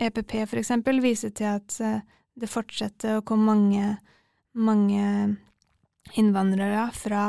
[0.07, 2.01] EPP eksempel viser til at eh,
[2.41, 3.97] det fortsetter å komme mange,
[4.55, 5.05] mange
[6.19, 7.25] innvandrere fra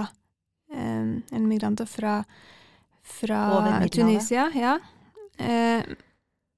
[0.71, 2.21] eh, Eller migranter fra,
[3.01, 3.41] fra
[3.91, 4.77] Tunisia, ja.
[5.41, 5.83] Eh,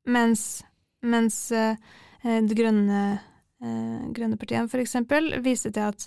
[0.05, 0.63] mens
[1.03, 1.51] mens
[2.47, 3.19] det grønne,
[3.59, 6.05] eh, grønne partiene eksempel viser til at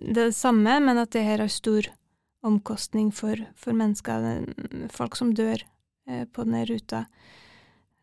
[0.00, 1.88] det er det samme, men at det her har stor
[2.42, 4.44] omkostning for, for mennesker,
[4.90, 5.62] folk som dør
[6.08, 7.04] eh, på denne ruta.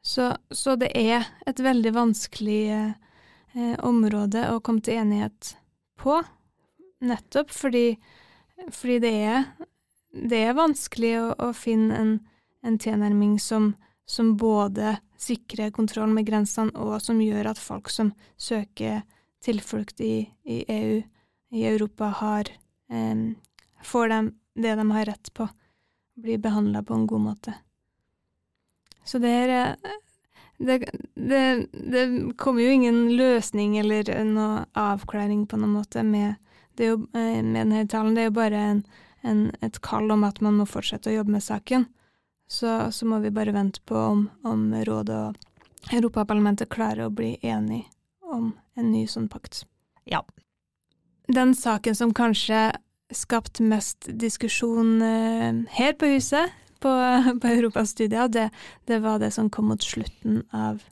[0.01, 2.91] Så, så det er et veldig vanskelig eh,
[3.55, 5.55] eh, område å komme til enighet
[5.99, 6.21] på,
[7.03, 7.99] nettopp fordi,
[8.71, 9.43] fordi det, er,
[10.31, 12.15] det er vanskelig å, å finne en,
[12.63, 13.73] en tilnærming som,
[14.07, 19.03] som både sikrer kontroll med grensene, og som gjør at folk som søker
[19.43, 21.03] tilflukt i, i EU,
[21.55, 22.47] i Europa, har
[22.91, 23.27] eh,
[23.83, 25.47] får dem det de har rett på,
[26.19, 27.53] blir behandla på en god måte.
[29.03, 29.77] Så det er
[30.59, 36.35] det, det, det kommer jo ingen løsning eller noe avklaring på noen måte med,
[36.75, 38.15] det jo, eh, med denne talen.
[38.15, 38.81] Det er jo bare en,
[39.21, 41.87] en, et kall om at man må fortsette å jobbe med saken.
[42.49, 47.37] Så, så må vi bare vente på om, om Rådet og Europaparlamentet klarer å bli
[47.45, 47.87] enige
[48.25, 49.63] om en ny sånn pakt.
[50.03, 50.25] Ja.
[51.31, 52.71] Den saken som kanskje
[53.15, 56.91] skapt mest diskusjon eh, her på huset, på,
[57.41, 58.49] på og det,
[58.85, 60.83] det var det som kom mot slutten av,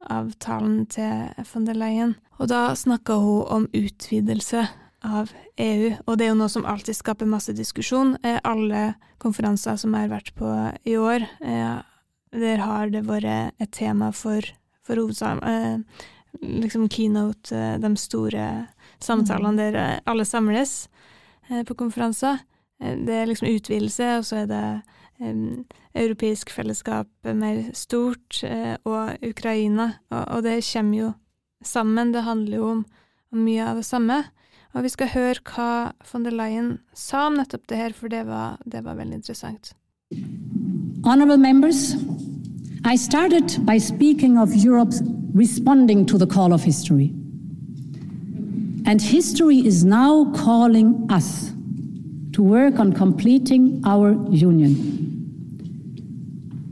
[0.00, 2.16] av talen til von der Leyen.
[2.38, 4.66] Og da snakka hun om utvidelse
[5.04, 5.30] av
[5.60, 8.16] EU, og det er jo noe som alltid skaper masse diskusjon.
[8.24, 10.50] Eh, alle konferanser som jeg har vært på
[10.88, 11.78] i år, eh,
[12.34, 14.42] der har det vært et tema for,
[14.82, 15.78] for hovedsak eh,
[16.42, 18.48] liksom keynote, de store
[19.02, 20.88] samtalene der eh, alle samles
[21.48, 22.38] på konferanser.
[22.80, 24.82] Eh, Det er liksom utvidelse, og så er det
[25.20, 31.12] um, europeisk fellesskap eh, mer stort, eh, og Ukraina, og, og det kommer jo
[31.64, 32.12] sammen.
[32.12, 32.84] Det handler jo om,
[33.34, 34.24] mye av det samme.
[34.74, 38.26] Og vi skal høre hva von der Leyen sa om nettopp det her, for det
[38.26, 39.72] var, det var veldig interessant.
[41.04, 41.96] Honorable members,
[42.84, 45.02] I started by speaking of Europe's
[45.34, 47.12] responding to the call of history.
[48.86, 51.52] And history is now calling us
[52.32, 55.00] to work on completing our union.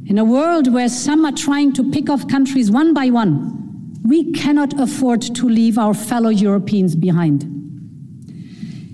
[0.07, 4.33] In a world where some are trying to pick off countries one by one, we
[4.33, 7.45] cannot afford to leave our fellow Europeans behind.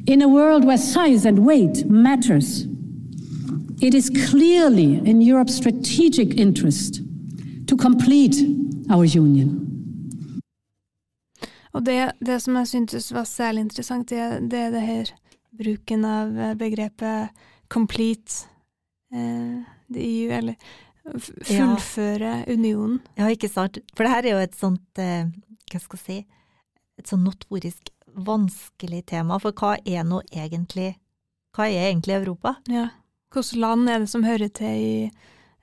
[0.07, 2.67] In a world where size and weight matters,
[3.81, 7.01] it is clearly in Europe's strategic interest
[7.67, 8.37] to complete
[8.91, 9.68] our union.
[11.75, 15.13] Og det, det som jeg syntes var særlig interessant, det, det er det her
[15.59, 17.31] bruken av eh, begrepet
[17.69, 18.47] 'complete
[19.13, 20.57] eh, the EU', eller
[21.45, 22.53] fullføre Ja.
[22.53, 23.01] unionen.
[23.17, 23.79] Ja, ikke sant.
[23.97, 25.25] For det her er jo et sånt, eh,
[25.71, 26.27] hva skal jeg si,
[26.99, 29.39] et sånn notorisk vanskelig tema.
[29.41, 30.97] For hva er nå egentlig,
[31.57, 32.57] hva er egentlig Europa?
[32.69, 32.89] Ja.
[33.33, 35.11] Hvilke land er det som hører til i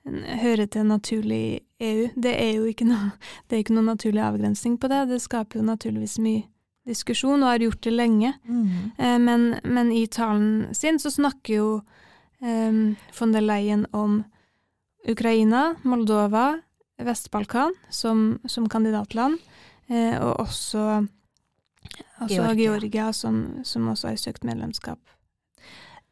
[0.05, 2.09] hører til naturlig EU?
[2.15, 3.13] Det er jo ikke noe,
[3.47, 5.05] det er ikke noen naturlig avgrensning på det.
[5.11, 6.45] Det skaper jo naturligvis mye,
[6.85, 8.31] diskusjon, og har gjort det lenge.
[8.45, 8.91] Mm.
[8.97, 11.69] Eh, men, men i talen sin så snakker jo
[12.45, 12.77] eh,
[13.17, 14.19] von der Leyen om
[15.09, 16.59] Ukraina, Moldova,
[17.01, 19.41] Vest-Balkan som, som kandidatland,
[19.88, 21.05] eh, og også,
[22.21, 22.53] også Georgia.
[22.53, 25.01] Georgia, som, som også har søkt medlemskap.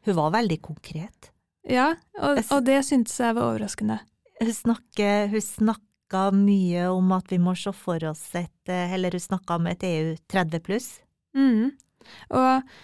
[0.04, 1.30] Hun var veldig konkret.
[1.64, 4.02] Ja, og, og det syntes jeg var overraskende.
[4.40, 9.14] Hun, snakker, hun snakka mye om at vi må se for oss et eh, Eller
[9.14, 10.88] hun snakka om et EU 30 pluss.
[11.36, 11.70] Mm.
[12.34, 12.74] Og,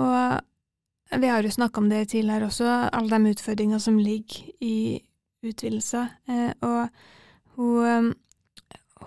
[0.00, 5.00] og vi har jo snakka om det tidligere også, alle de utfordringene som ligger i
[5.42, 6.06] utvidelse.
[6.28, 6.88] Eh, og
[7.56, 8.12] hun,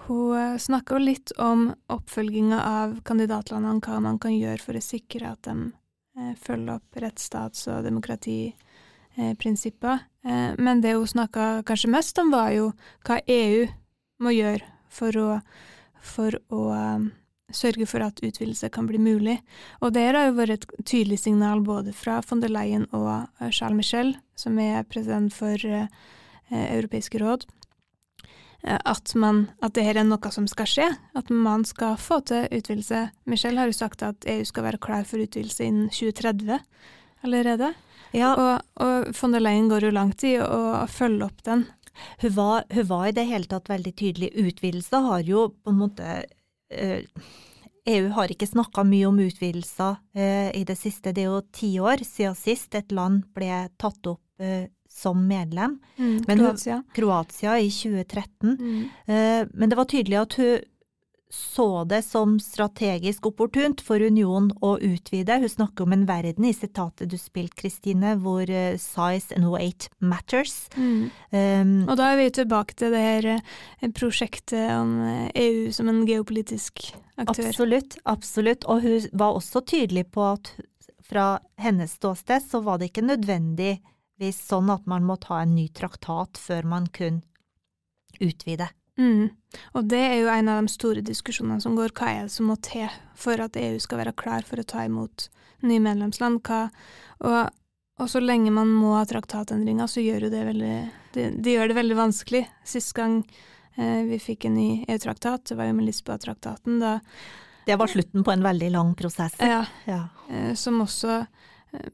[0.07, 5.33] hun snakka jo litt om oppfølginga av kandidatlandene, hva man kan gjøre for å sikre
[5.33, 5.71] at de
[6.19, 8.69] eh, følger opp rettsstats- og demokratiprinsipper.
[10.23, 12.71] Eh, men det hun snakka kanskje mest om, var jo
[13.07, 13.67] hva EU
[14.23, 15.27] må gjøre for å,
[16.01, 17.09] for å um,
[17.53, 19.39] sørge for at utvidelse kan bli mulig.
[19.81, 23.51] Og det har jo vært et tydelig signal både fra von der Leyen og eh,
[23.51, 25.91] Charles Michel, som er president for eh,
[26.49, 27.45] eh, Europeiske råd,
[28.63, 32.21] eh, at, man, at det her er noe som skal skje, at man skal få
[32.29, 33.07] til utvidelse.
[33.29, 36.61] Michel har jo sagt at EU skal være klar for utvidelse innen 2030
[37.23, 37.73] allerede.
[38.13, 41.65] Ja, Og, og von der Leyen går jo langt i å, følge opp den.
[42.21, 44.31] hun var, hun var i det hele tatt veldig tydelig.
[44.35, 46.23] Utvidelse har jo på en måte
[46.71, 47.01] eh,
[47.85, 51.11] EU har ikke snakka mye om utvidelser eh, i det siste.
[51.13, 55.79] Det er jo ti år siden sist et land ble tatt opp eh, som medlem.
[55.97, 56.83] Mm, Men hun- Kroatia.
[56.93, 58.57] Kroatia i 2013.
[58.59, 58.83] Mm.
[59.07, 60.59] Eh, men det var tydelig at hun
[61.33, 65.39] så det som strategisk opportunt for unionen å utvide.
[65.41, 69.87] Hun snakker om en verden i sitatet du spilte, Kristine, hvor eh, size and weight
[69.97, 70.67] matters.
[70.77, 71.09] Mm.
[71.33, 75.89] Um, Og da er vi tilbake til det her eh, prosjektet om eh, EU som
[75.89, 76.85] en geopolitisk
[77.17, 77.49] aktør.
[77.49, 78.69] Absolutt, absolutt.
[78.69, 80.53] Og hun var også tydelig på at
[81.03, 85.65] fra hennes ståsted så var det ikke nødvendigvis sånn at man må ta en ny
[85.73, 87.25] traktat før man kunne
[88.21, 88.69] utvide.
[88.99, 89.31] Mm.
[89.73, 92.49] Og det er jo en av de store diskusjonene som går, hva er det som
[92.49, 95.27] må til for at EU skal være klar for å ta imot
[95.65, 96.41] nye medlemsland?
[96.45, 96.67] Hva,
[97.25, 97.49] og,
[98.01, 100.75] og så lenge man må ha traktatendringer, så gjør jo det veldig
[101.13, 102.43] det, de gjør det veldig vanskelig.
[102.65, 103.19] Sist gang
[103.77, 106.99] eh, vi fikk en ny EU-traktat, det var jo med Lisboa-traktaten, da
[107.65, 109.37] Det var slutten på en veldig lang prosess.
[109.39, 110.07] ja, Ja.
[110.29, 111.25] eh, som også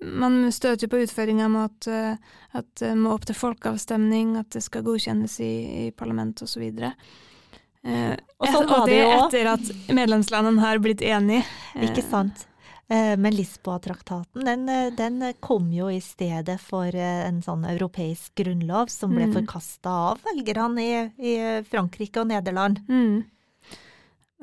[0.03, 2.19] Man støter jo på utfordringer med at,
[2.59, 5.51] at det må opp til folkeavstemning, at det skal godkjennes i,
[5.87, 6.65] i parlamentet osv.
[6.67, 11.45] Eh, Og sånn var og det jo etter at medlemslandene har blitt enige.
[11.77, 12.45] Eh, Ikke sant?
[12.91, 18.89] Eh, Men Lisboa-traktaten den, eh, den kom jo i stedet for en sånn europeisk grunnlov
[18.91, 19.35] som ble Mm.
[19.39, 22.81] forkasta av velgerne i, i Frankrike og Nederland.
[22.89, 23.23] Mm.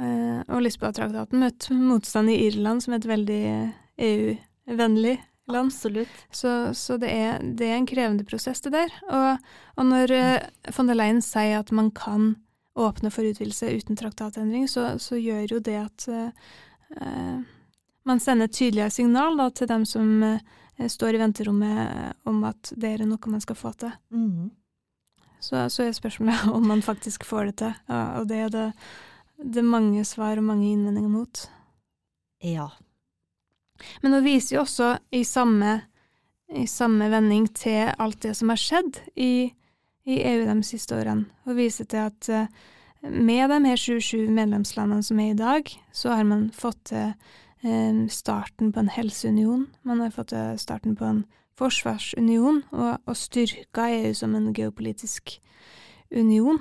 [0.01, 3.73] Eh, og Lisboa-traktaten møtte motstand i Irland, som et veldig
[4.69, 5.73] EU-vennlig land.
[5.73, 6.09] Absolutt.
[6.31, 8.93] Så, så det, er, det er en krevende prosess, det der.
[9.09, 12.35] Og, og når eh, von der Leyen sier at man kan
[12.77, 17.39] åpne for utvidelse uten traktatendring, så, så gjør jo det at eh,
[18.07, 22.71] man sender et tydeligere signal da, til dem som uh, står i venterommet om at
[22.79, 23.91] det er noe man skal få til.
[24.15, 24.53] Mm.
[25.43, 28.67] Så, så er spørsmålet om man faktisk får det til, ja, og det er det,
[29.43, 31.47] det er mange svar og mange innvendinger mot.
[32.45, 32.71] Ja.
[34.03, 35.81] Men hun viser jo også i samme,
[36.55, 39.51] i samme vending til alt det som har skjedd i,
[40.07, 41.27] i EU de siste årene.
[41.45, 42.51] Hun viser til at eh,
[43.07, 47.13] med de her 27 medlemslandene som er i dag, så har man fått til
[47.63, 49.67] eh, starten på en helseunion.
[49.83, 51.25] Man har fått til starten på en
[51.57, 55.39] forsvarsunion, og, og styrka EU som en geopolitisk
[56.11, 56.61] union.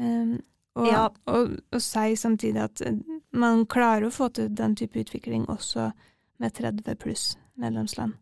[0.00, 0.36] Eh,
[0.76, 1.08] og, Ja.
[1.26, 2.98] og, og sier samtidig at eh,
[3.32, 5.90] man klarer å få til den type utvikling også
[6.42, 8.16] med 30 pluss medlemsland.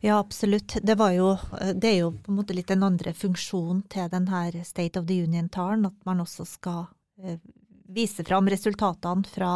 [0.00, 0.76] Ja, absolutt.
[0.82, 1.36] Det, jo,
[1.74, 5.22] det er jo på en måte litt den andre funksjonen til denne State of the
[5.24, 6.84] Union-talen, at man også skal
[7.22, 7.40] eh,
[7.88, 9.52] vise fram resultatene fra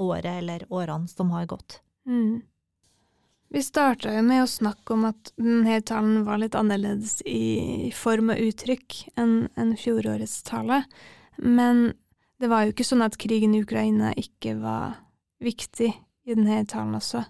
[0.00, 1.80] året eller årene som har gått.
[2.08, 2.42] Mm.
[3.52, 8.32] Vi starta jo med å snakke om at denne talen var litt annerledes i form
[8.32, 10.82] og uttrykk enn en fjorårets tale,
[11.36, 11.90] men
[12.40, 14.96] det var jo ikke sånn at krigen i Ukraina ikke var
[15.44, 15.92] viktig
[16.26, 17.24] i denne talen også.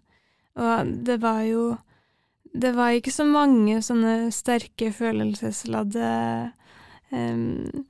[0.61, 1.76] Og det var jo
[2.53, 6.09] Det var ikke så mange sånne sterke følelsesladde
[7.09, 7.86] um,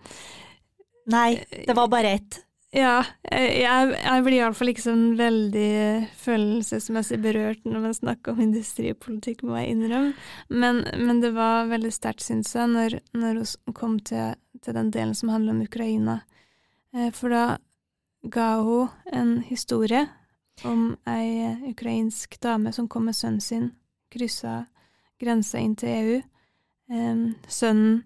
[1.11, 2.39] Nei, det var bare ett.
[2.73, 9.43] ja, jeg, jeg blir iallfall ikke sånn veldig følelsesmessig berørt når man snakker om industripolitikk,
[9.43, 10.15] må jeg innrømme.
[10.49, 14.95] Men, men det var veldig sterkt, syns jeg, når, når hun kom til, til den
[14.95, 16.21] delen som handler om Ukraina.
[16.95, 17.59] Eh, For da,
[18.23, 20.07] ga hun en historie
[20.69, 23.71] om ei ukrainsk dame som kom med sønnen sin,
[24.13, 24.67] kryssa
[25.23, 26.19] grensa inn til EU.
[26.93, 28.03] Eh, sønnen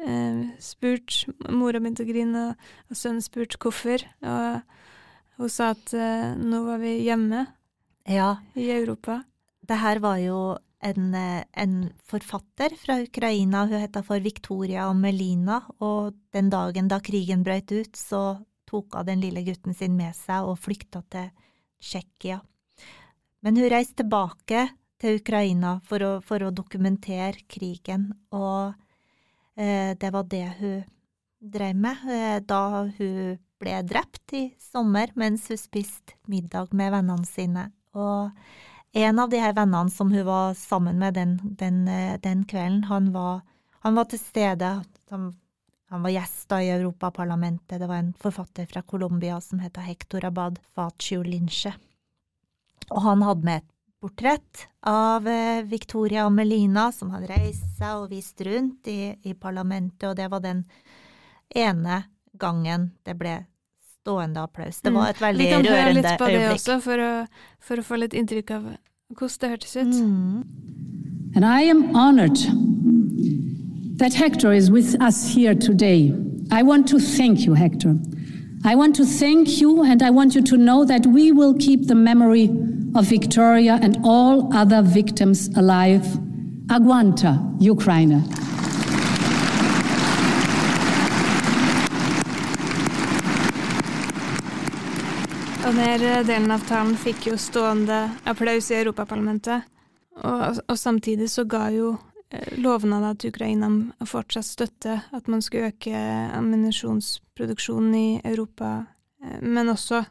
[0.00, 4.06] eh, spurte Mora begynte å grine, og, og sønnen spurte hvorfor.
[4.24, 7.46] Og hun sa at eh, nå var vi hjemme
[8.04, 9.22] Ja, i Europa.
[9.64, 15.62] det her var jo en, eh, en forfatter fra Ukraina, hun heter for Victoria Melina,
[15.80, 20.14] og den dagen da krigen brøt ut, så tok hun den lille gutten sin med
[20.14, 21.30] seg og flykta til
[21.84, 22.40] Tsjekkia.
[23.44, 24.64] Men hun reiste tilbake
[25.02, 28.72] til Ukraina for å, for å dokumentere krigen, og
[29.60, 30.84] eh, det var det hun
[31.44, 32.62] drev med eh, da
[32.96, 37.68] hun ble drept i sommer mens hun spiste middag med vennene sine.
[37.92, 38.32] Og
[38.94, 42.84] en av de her vennene som hun var sammen med den, den, eh, den kvelden,
[42.88, 43.42] han var,
[43.84, 44.76] han var til stede.
[45.12, 45.32] Han,
[45.94, 47.78] han var gjest da i Europaparlamentet.
[47.78, 51.70] Det var en forfatter fra Colombia som heter Hector Abad Facio Linche.
[52.90, 53.68] Og han hadde med et
[54.02, 59.36] portrett av eh, Victoria og Melina, som hadde reist seg og vist rundt i, i
[59.38, 60.64] parlamentet, og det var den
[61.54, 62.02] ene
[62.42, 63.38] gangen det ble
[63.94, 64.82] stående applaus.
[64.82, 65.46] Det var et veldig Mm.
[65.46, 66.58] Vi kan høre rørende litt på det øyeblikk.
[66.58, 67.12] også, for å,
[67.70, 68.70] for å få litt inntrykk av
[69.14, 69.94] hvordan det hørtes ut.
[70.02, 70.42] Mm.
[71.36, 72.42] And I am honored
[73.96, 76.12] that Hector is with us here today.
[76.50, 77.94] I want to thank you, Hector.
[78.64, 81.86] I want to thank you, and I want you to know that we will keep
[81.86, 82.50] the memory
[82.94, 86.04] of Victoria and all other victims alive.
[86.68, 88.22] Aguanta, Ukraine.
[95.64, 99.64] Og denne delen av talen fikk jo stående applaus i Europaparlamentet.
[100.24, 101.94] Og, og samtidig så ga jo
[102.30, 106.00] eh, lovnader til Ukraina om å fortsatt støtte at man skulle øke
[106.38, 108.86] ammunisjonsproduksjonen i Europa,
[109.24, 110.04] eh, men også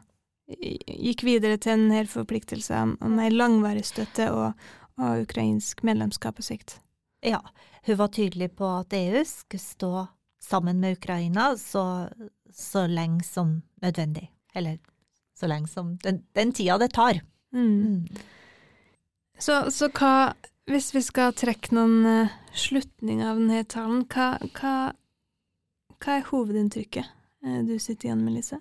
[0.46, 4.66] gikk videre til en hel forpliktelse om, ei langvarig støtte og,
[5.00, 6.78] og ukrainsk medlemskap på sikt.
[7.24, 7.40] Ja,
[7.86, 10.06] hun var tydelig på at EU skulle stå
[10.44, 12.08] sammen med Ukraina så,
[12.52, 14.28] så lenge som nødvendig.
[14.54, 14.78] Eller
[15.38, 17.20] så lenge som den, den tida det tar.
[17.54, 18.06] Mm.
[19.38, 20.34] Så, så hva,
[20.70, 24.74] hvis vi skal trekke noen uh, slutninger av denne talen, hva, hva,
[26.00, 27.04] hva er hovedinntrykket
[27.44, 28.60] eh, du sitter igjen med, Lise?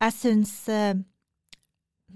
[0.00, 0.94] Jeg syns eh,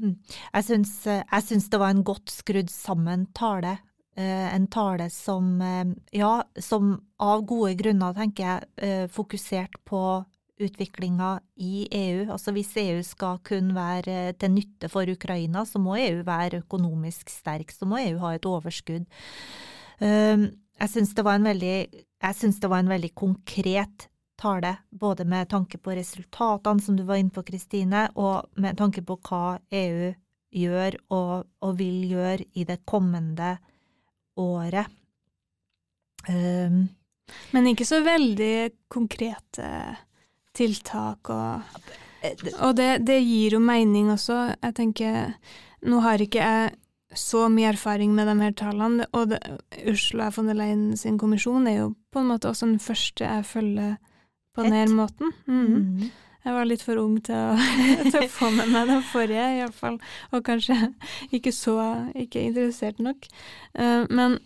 [0.01, 0.15] hm,
[0.55, 3.77] jeg syns, eh, jeg syns det var en godt skrudd sammen tale.
[4.17, 5.85] Eh, En tale som, eh,
[6.17, 10.01] ja, som av gode grunner, tenker jeg, eh, fokusert på
[10.61, 12.27] utviklinga i EU.
[12.33, 16.63] Altså hvis EU skal kun være eh, til nytte for Ukraina, så må EU være
[16.63, 19.07] økonomisk sterk, så må EU ha et overskudd.
[20.01, 21.77] Um, Jeg syns det var en veldig,
[22.23, 24.09] jeg synes det var en veldig konkret
[24.41, 29.05] tale, både med tanke på resultatene som du var inne på, Kristine, og med tanke
[29.07, 30.11] på hva EU
[30.55, 33.57] gjør og, og vil gjøre i det kommende
[34.37, 34.91] året.
[36.29, 36.89] Um,
[37.53, 39.71] Men ikke så veldig konkrete
[40.55, 41.85] tiltak, og,
[42.61, 44.55] og det, det gir jo mening også.
[44.63, 45.35] Jeg tenker,
[45.85, 46.73] nå har ikke jeg
[47.15, 49.41] så mye erfaring med de her tallene, og det,
[49.87, 53.47] Ursula von der Leyen sin kommisjon er jo på en måte også den første jeg
[53.47, 53.97] følger
[54.55, 55.35] på denne her måten.
[55.47, 55.65] Mm.
[55.65, 56.13] mm.
[56.45, 57.55] Jeg var litt for ung til å,
[58.13, 59.95] til å få med meg den forrige, iallfall.
[60.37, 60.77] Og kanskje
[61.33, 61.79] ikke så
[62.13, 63.31] ikke interessert nok.
[63.73, 64.37] Uh, men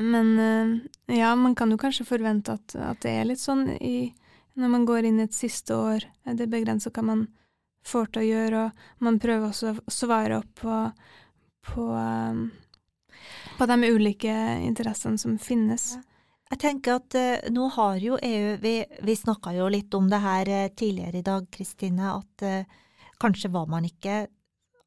[0.00, 0.72] men uh,
[1.12, 4.08] ja, man kan jo kanskje forvente at, at det er litt sånn i,
[4.58, 6.04] når man går inn i et siste år.
[6.24, 7.26] Det er begrensa hva man
[7.86, 10.78] får til å gjøre, og man prøver også å svare opp på,
[11.68, 13.22] på, eh,
[13.58, 15.94] på de ulike interessene som finnes.
[16.52, 20.20] Jeg tenker at eh, nå har jo EU Vi, vi snakka jo litt om det
[20.20, 22.80] her eh, tidligere i dag, Kristine, at eh,
[23.22, 24.26] kanskje var man ikke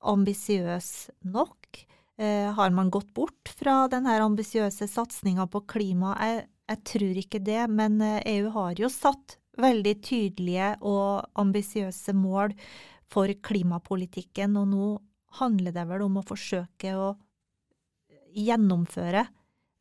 [0.05, 0.91] ambisiøs
[1.33, 1.85] nok.
[2.21, 6.13] Eh, har man gått bort fra den her ambisiøse satsinga på klima?
[6.21, 12.13] Jeg, jeg tror ikke det, men eh, EU har jo satt veldig tydelige og ambisiøse
[12.13, 12.53] mål
[13.07, 14.87] for klimapolitikken, og nå
[15.39, 17.15] handler det vel om å forsøke å
[18.35, 19.27] gjennomføre.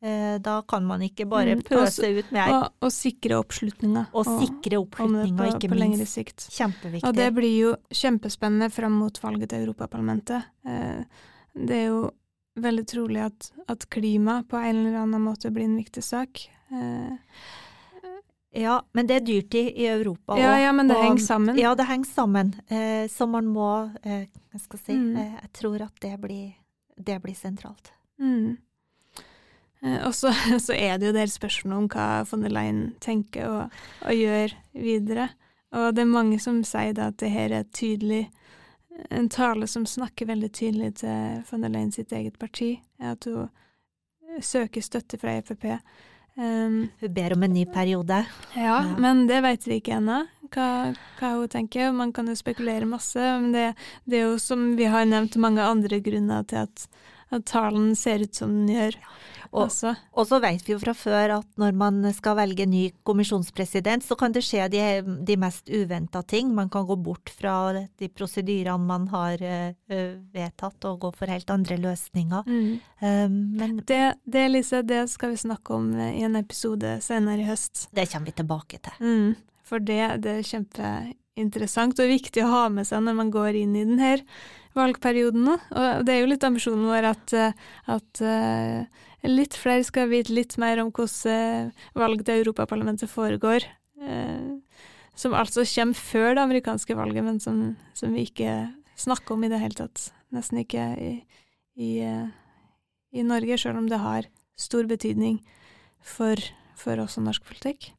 [0.01, 4.07] Eh, Da kan man ikke bare Mm, pøse ut med Og, og sikre oppslutninga.
[4.13, 6.47] og sikre oppslutninga, ikke på lengre sikt.
[6.51, 7.03] Kjempeviktig.
[7.07, 10.43] Og det blir jo kjempespennende fram mot valget til Europaparlamentet.
[10.65, 11.03] Eh,
[11.57, 12.11] Det er jo
[12.57, 16.49] veldig trolig at, at klima på en eller annen måte blir en viktig sak.
[18.55, 20.37] Ja, men det er dyrtid i Europa.
[20.39, 21.57] Ja, og- ja, men det og- henger sammen.
[21.59, 22.53] Ja, det henger sammen.
[22.69, 25.17] Eh, så man må eh, Jeg skal si Mm.
[25.17, 26.53] eh, Jeg tror at det blir,
[26.97, 27.91] det blir sentralt.
[28.19, 28.57] Mm.
[29.83, 33.45] Eh, Og så, så er det jo der spørsmålet om hva von der Leyen tenker
[33.49, 35.29] og, og gjør videre.
[35.75, 38.29] Og det er mange som sier at det her er tydelig
[39.11, 43.49] en tale som snakker veldig tydelig til von der Leyen sitt eget parti, at hun
[44.39, 45.79] søker støtte fra FrP.
[46.35, 48.25] Um, hun ber om en ny periode.
[48.55, 48.95] Ja, ja.
[48.99, 50.67] men det vet vi ikke ennå, hva,
[51.19, 51.93] hva, hun tenker.
[51.95, 53.69] Man kan jo spekulere masse, men det,
[54.03, 56.87] det, er jo som vi har nevnt mange andre grunner til at,
[57.31, 58.99] at talen ser ut som den gjør.
[58.99, 59.15] Ja.
[59.55, 59.71] Og,
[60.11, 64.17] og, så vet vi jo fra før at når man skal velge ny kommisjonspresident, så
[64.19, 64.83] kan det skje de,
[65.27, 66.51] de mest uventa ting.
[66.55, 69.71] Man kan gå bort fra de prosedyrene man har uh,
[70.35, 72.45] vedtatt, og gå for helt andre løsninger.
[72.45, 72.69] Mm.
[73.01, 77.49] Um, men det, det, Lise, det skal vi snakke om i en episode senere i
[77.49, 77.87] høst.
[77.95, 78.99] Det kommer vi tilbake til.
[79.01, 79.35] Mm,
[79.65, 83.73] for det, det er kjempeinteressant og viktig å ha med seg når man går inn
[83.75, 84.19] i denne
[84.75, 85.49] valgperioden.
[85.49, 87.35] Og det er jo litt ambisjonen vår at,
[87.95, 93.65] at uh, litt flere skal vite litt mer om hvordan eh, valg til Europaparlamentet foregår.
[94.01, 94.81] Eh,
[95.15, 97.61] som altså kommer før det amerikanske valget, men som,
[97.95, 98.67] som, vi ikke
[98.99, 100.09] snakker om i det hele tatt.
[100.35, 101.11] Nesten ikke i,
[101.79, 102.27] i, eh,
[103.15, 104.27] i Norge, sjøl om det har
[104.59, 105.39] stor betydning
[106.03, 106.39] for,
[106.79, 107.93] for oss og norsk politikk.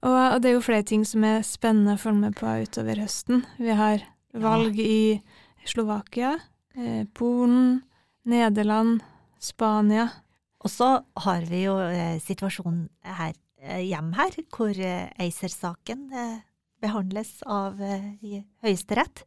[0.00, 3.02] Og, og, det er jo flere ting som er spennende å følge med på utover
[3.02, 3.44] høsten.
[3.60, 5.20] Vi har valg i
[5.68, 6.38] Slovakia,
[6.74, 7.82] eh, Polen,
[8.24, 9.02] Nederland,
[9.40, 10.08] Spania.
[10.60, 10.90] Og så
[11.24, 16.38] har vi jo eh, situasjonen her eh, hjemme her, hvor eh, ACER-saken eh,
[16.80, 19.24] behandles av eh, Høyesterett.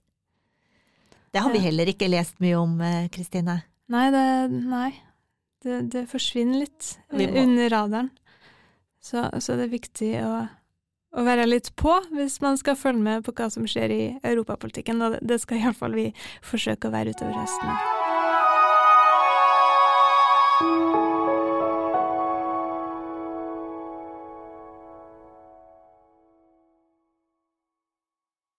[1.33, 3.61] Det har vi heller ikke lest mye om, eh, Kristine.
[3.93, 4.25] Nei, det,
[4.69, 4.89] nei.
[5.63, 8.11] Det, det forsvinner litt under radaren.
[9.03, 10.33] Så, så, det er viktig å,
[11.13, 15.01] å, være litt på hvis man skal følge med på hva som skjer i europapolitikken,
[15.01, 16.09] og det skal iallfall vi
[16.45, 17.92] forsøke å være utover høsten.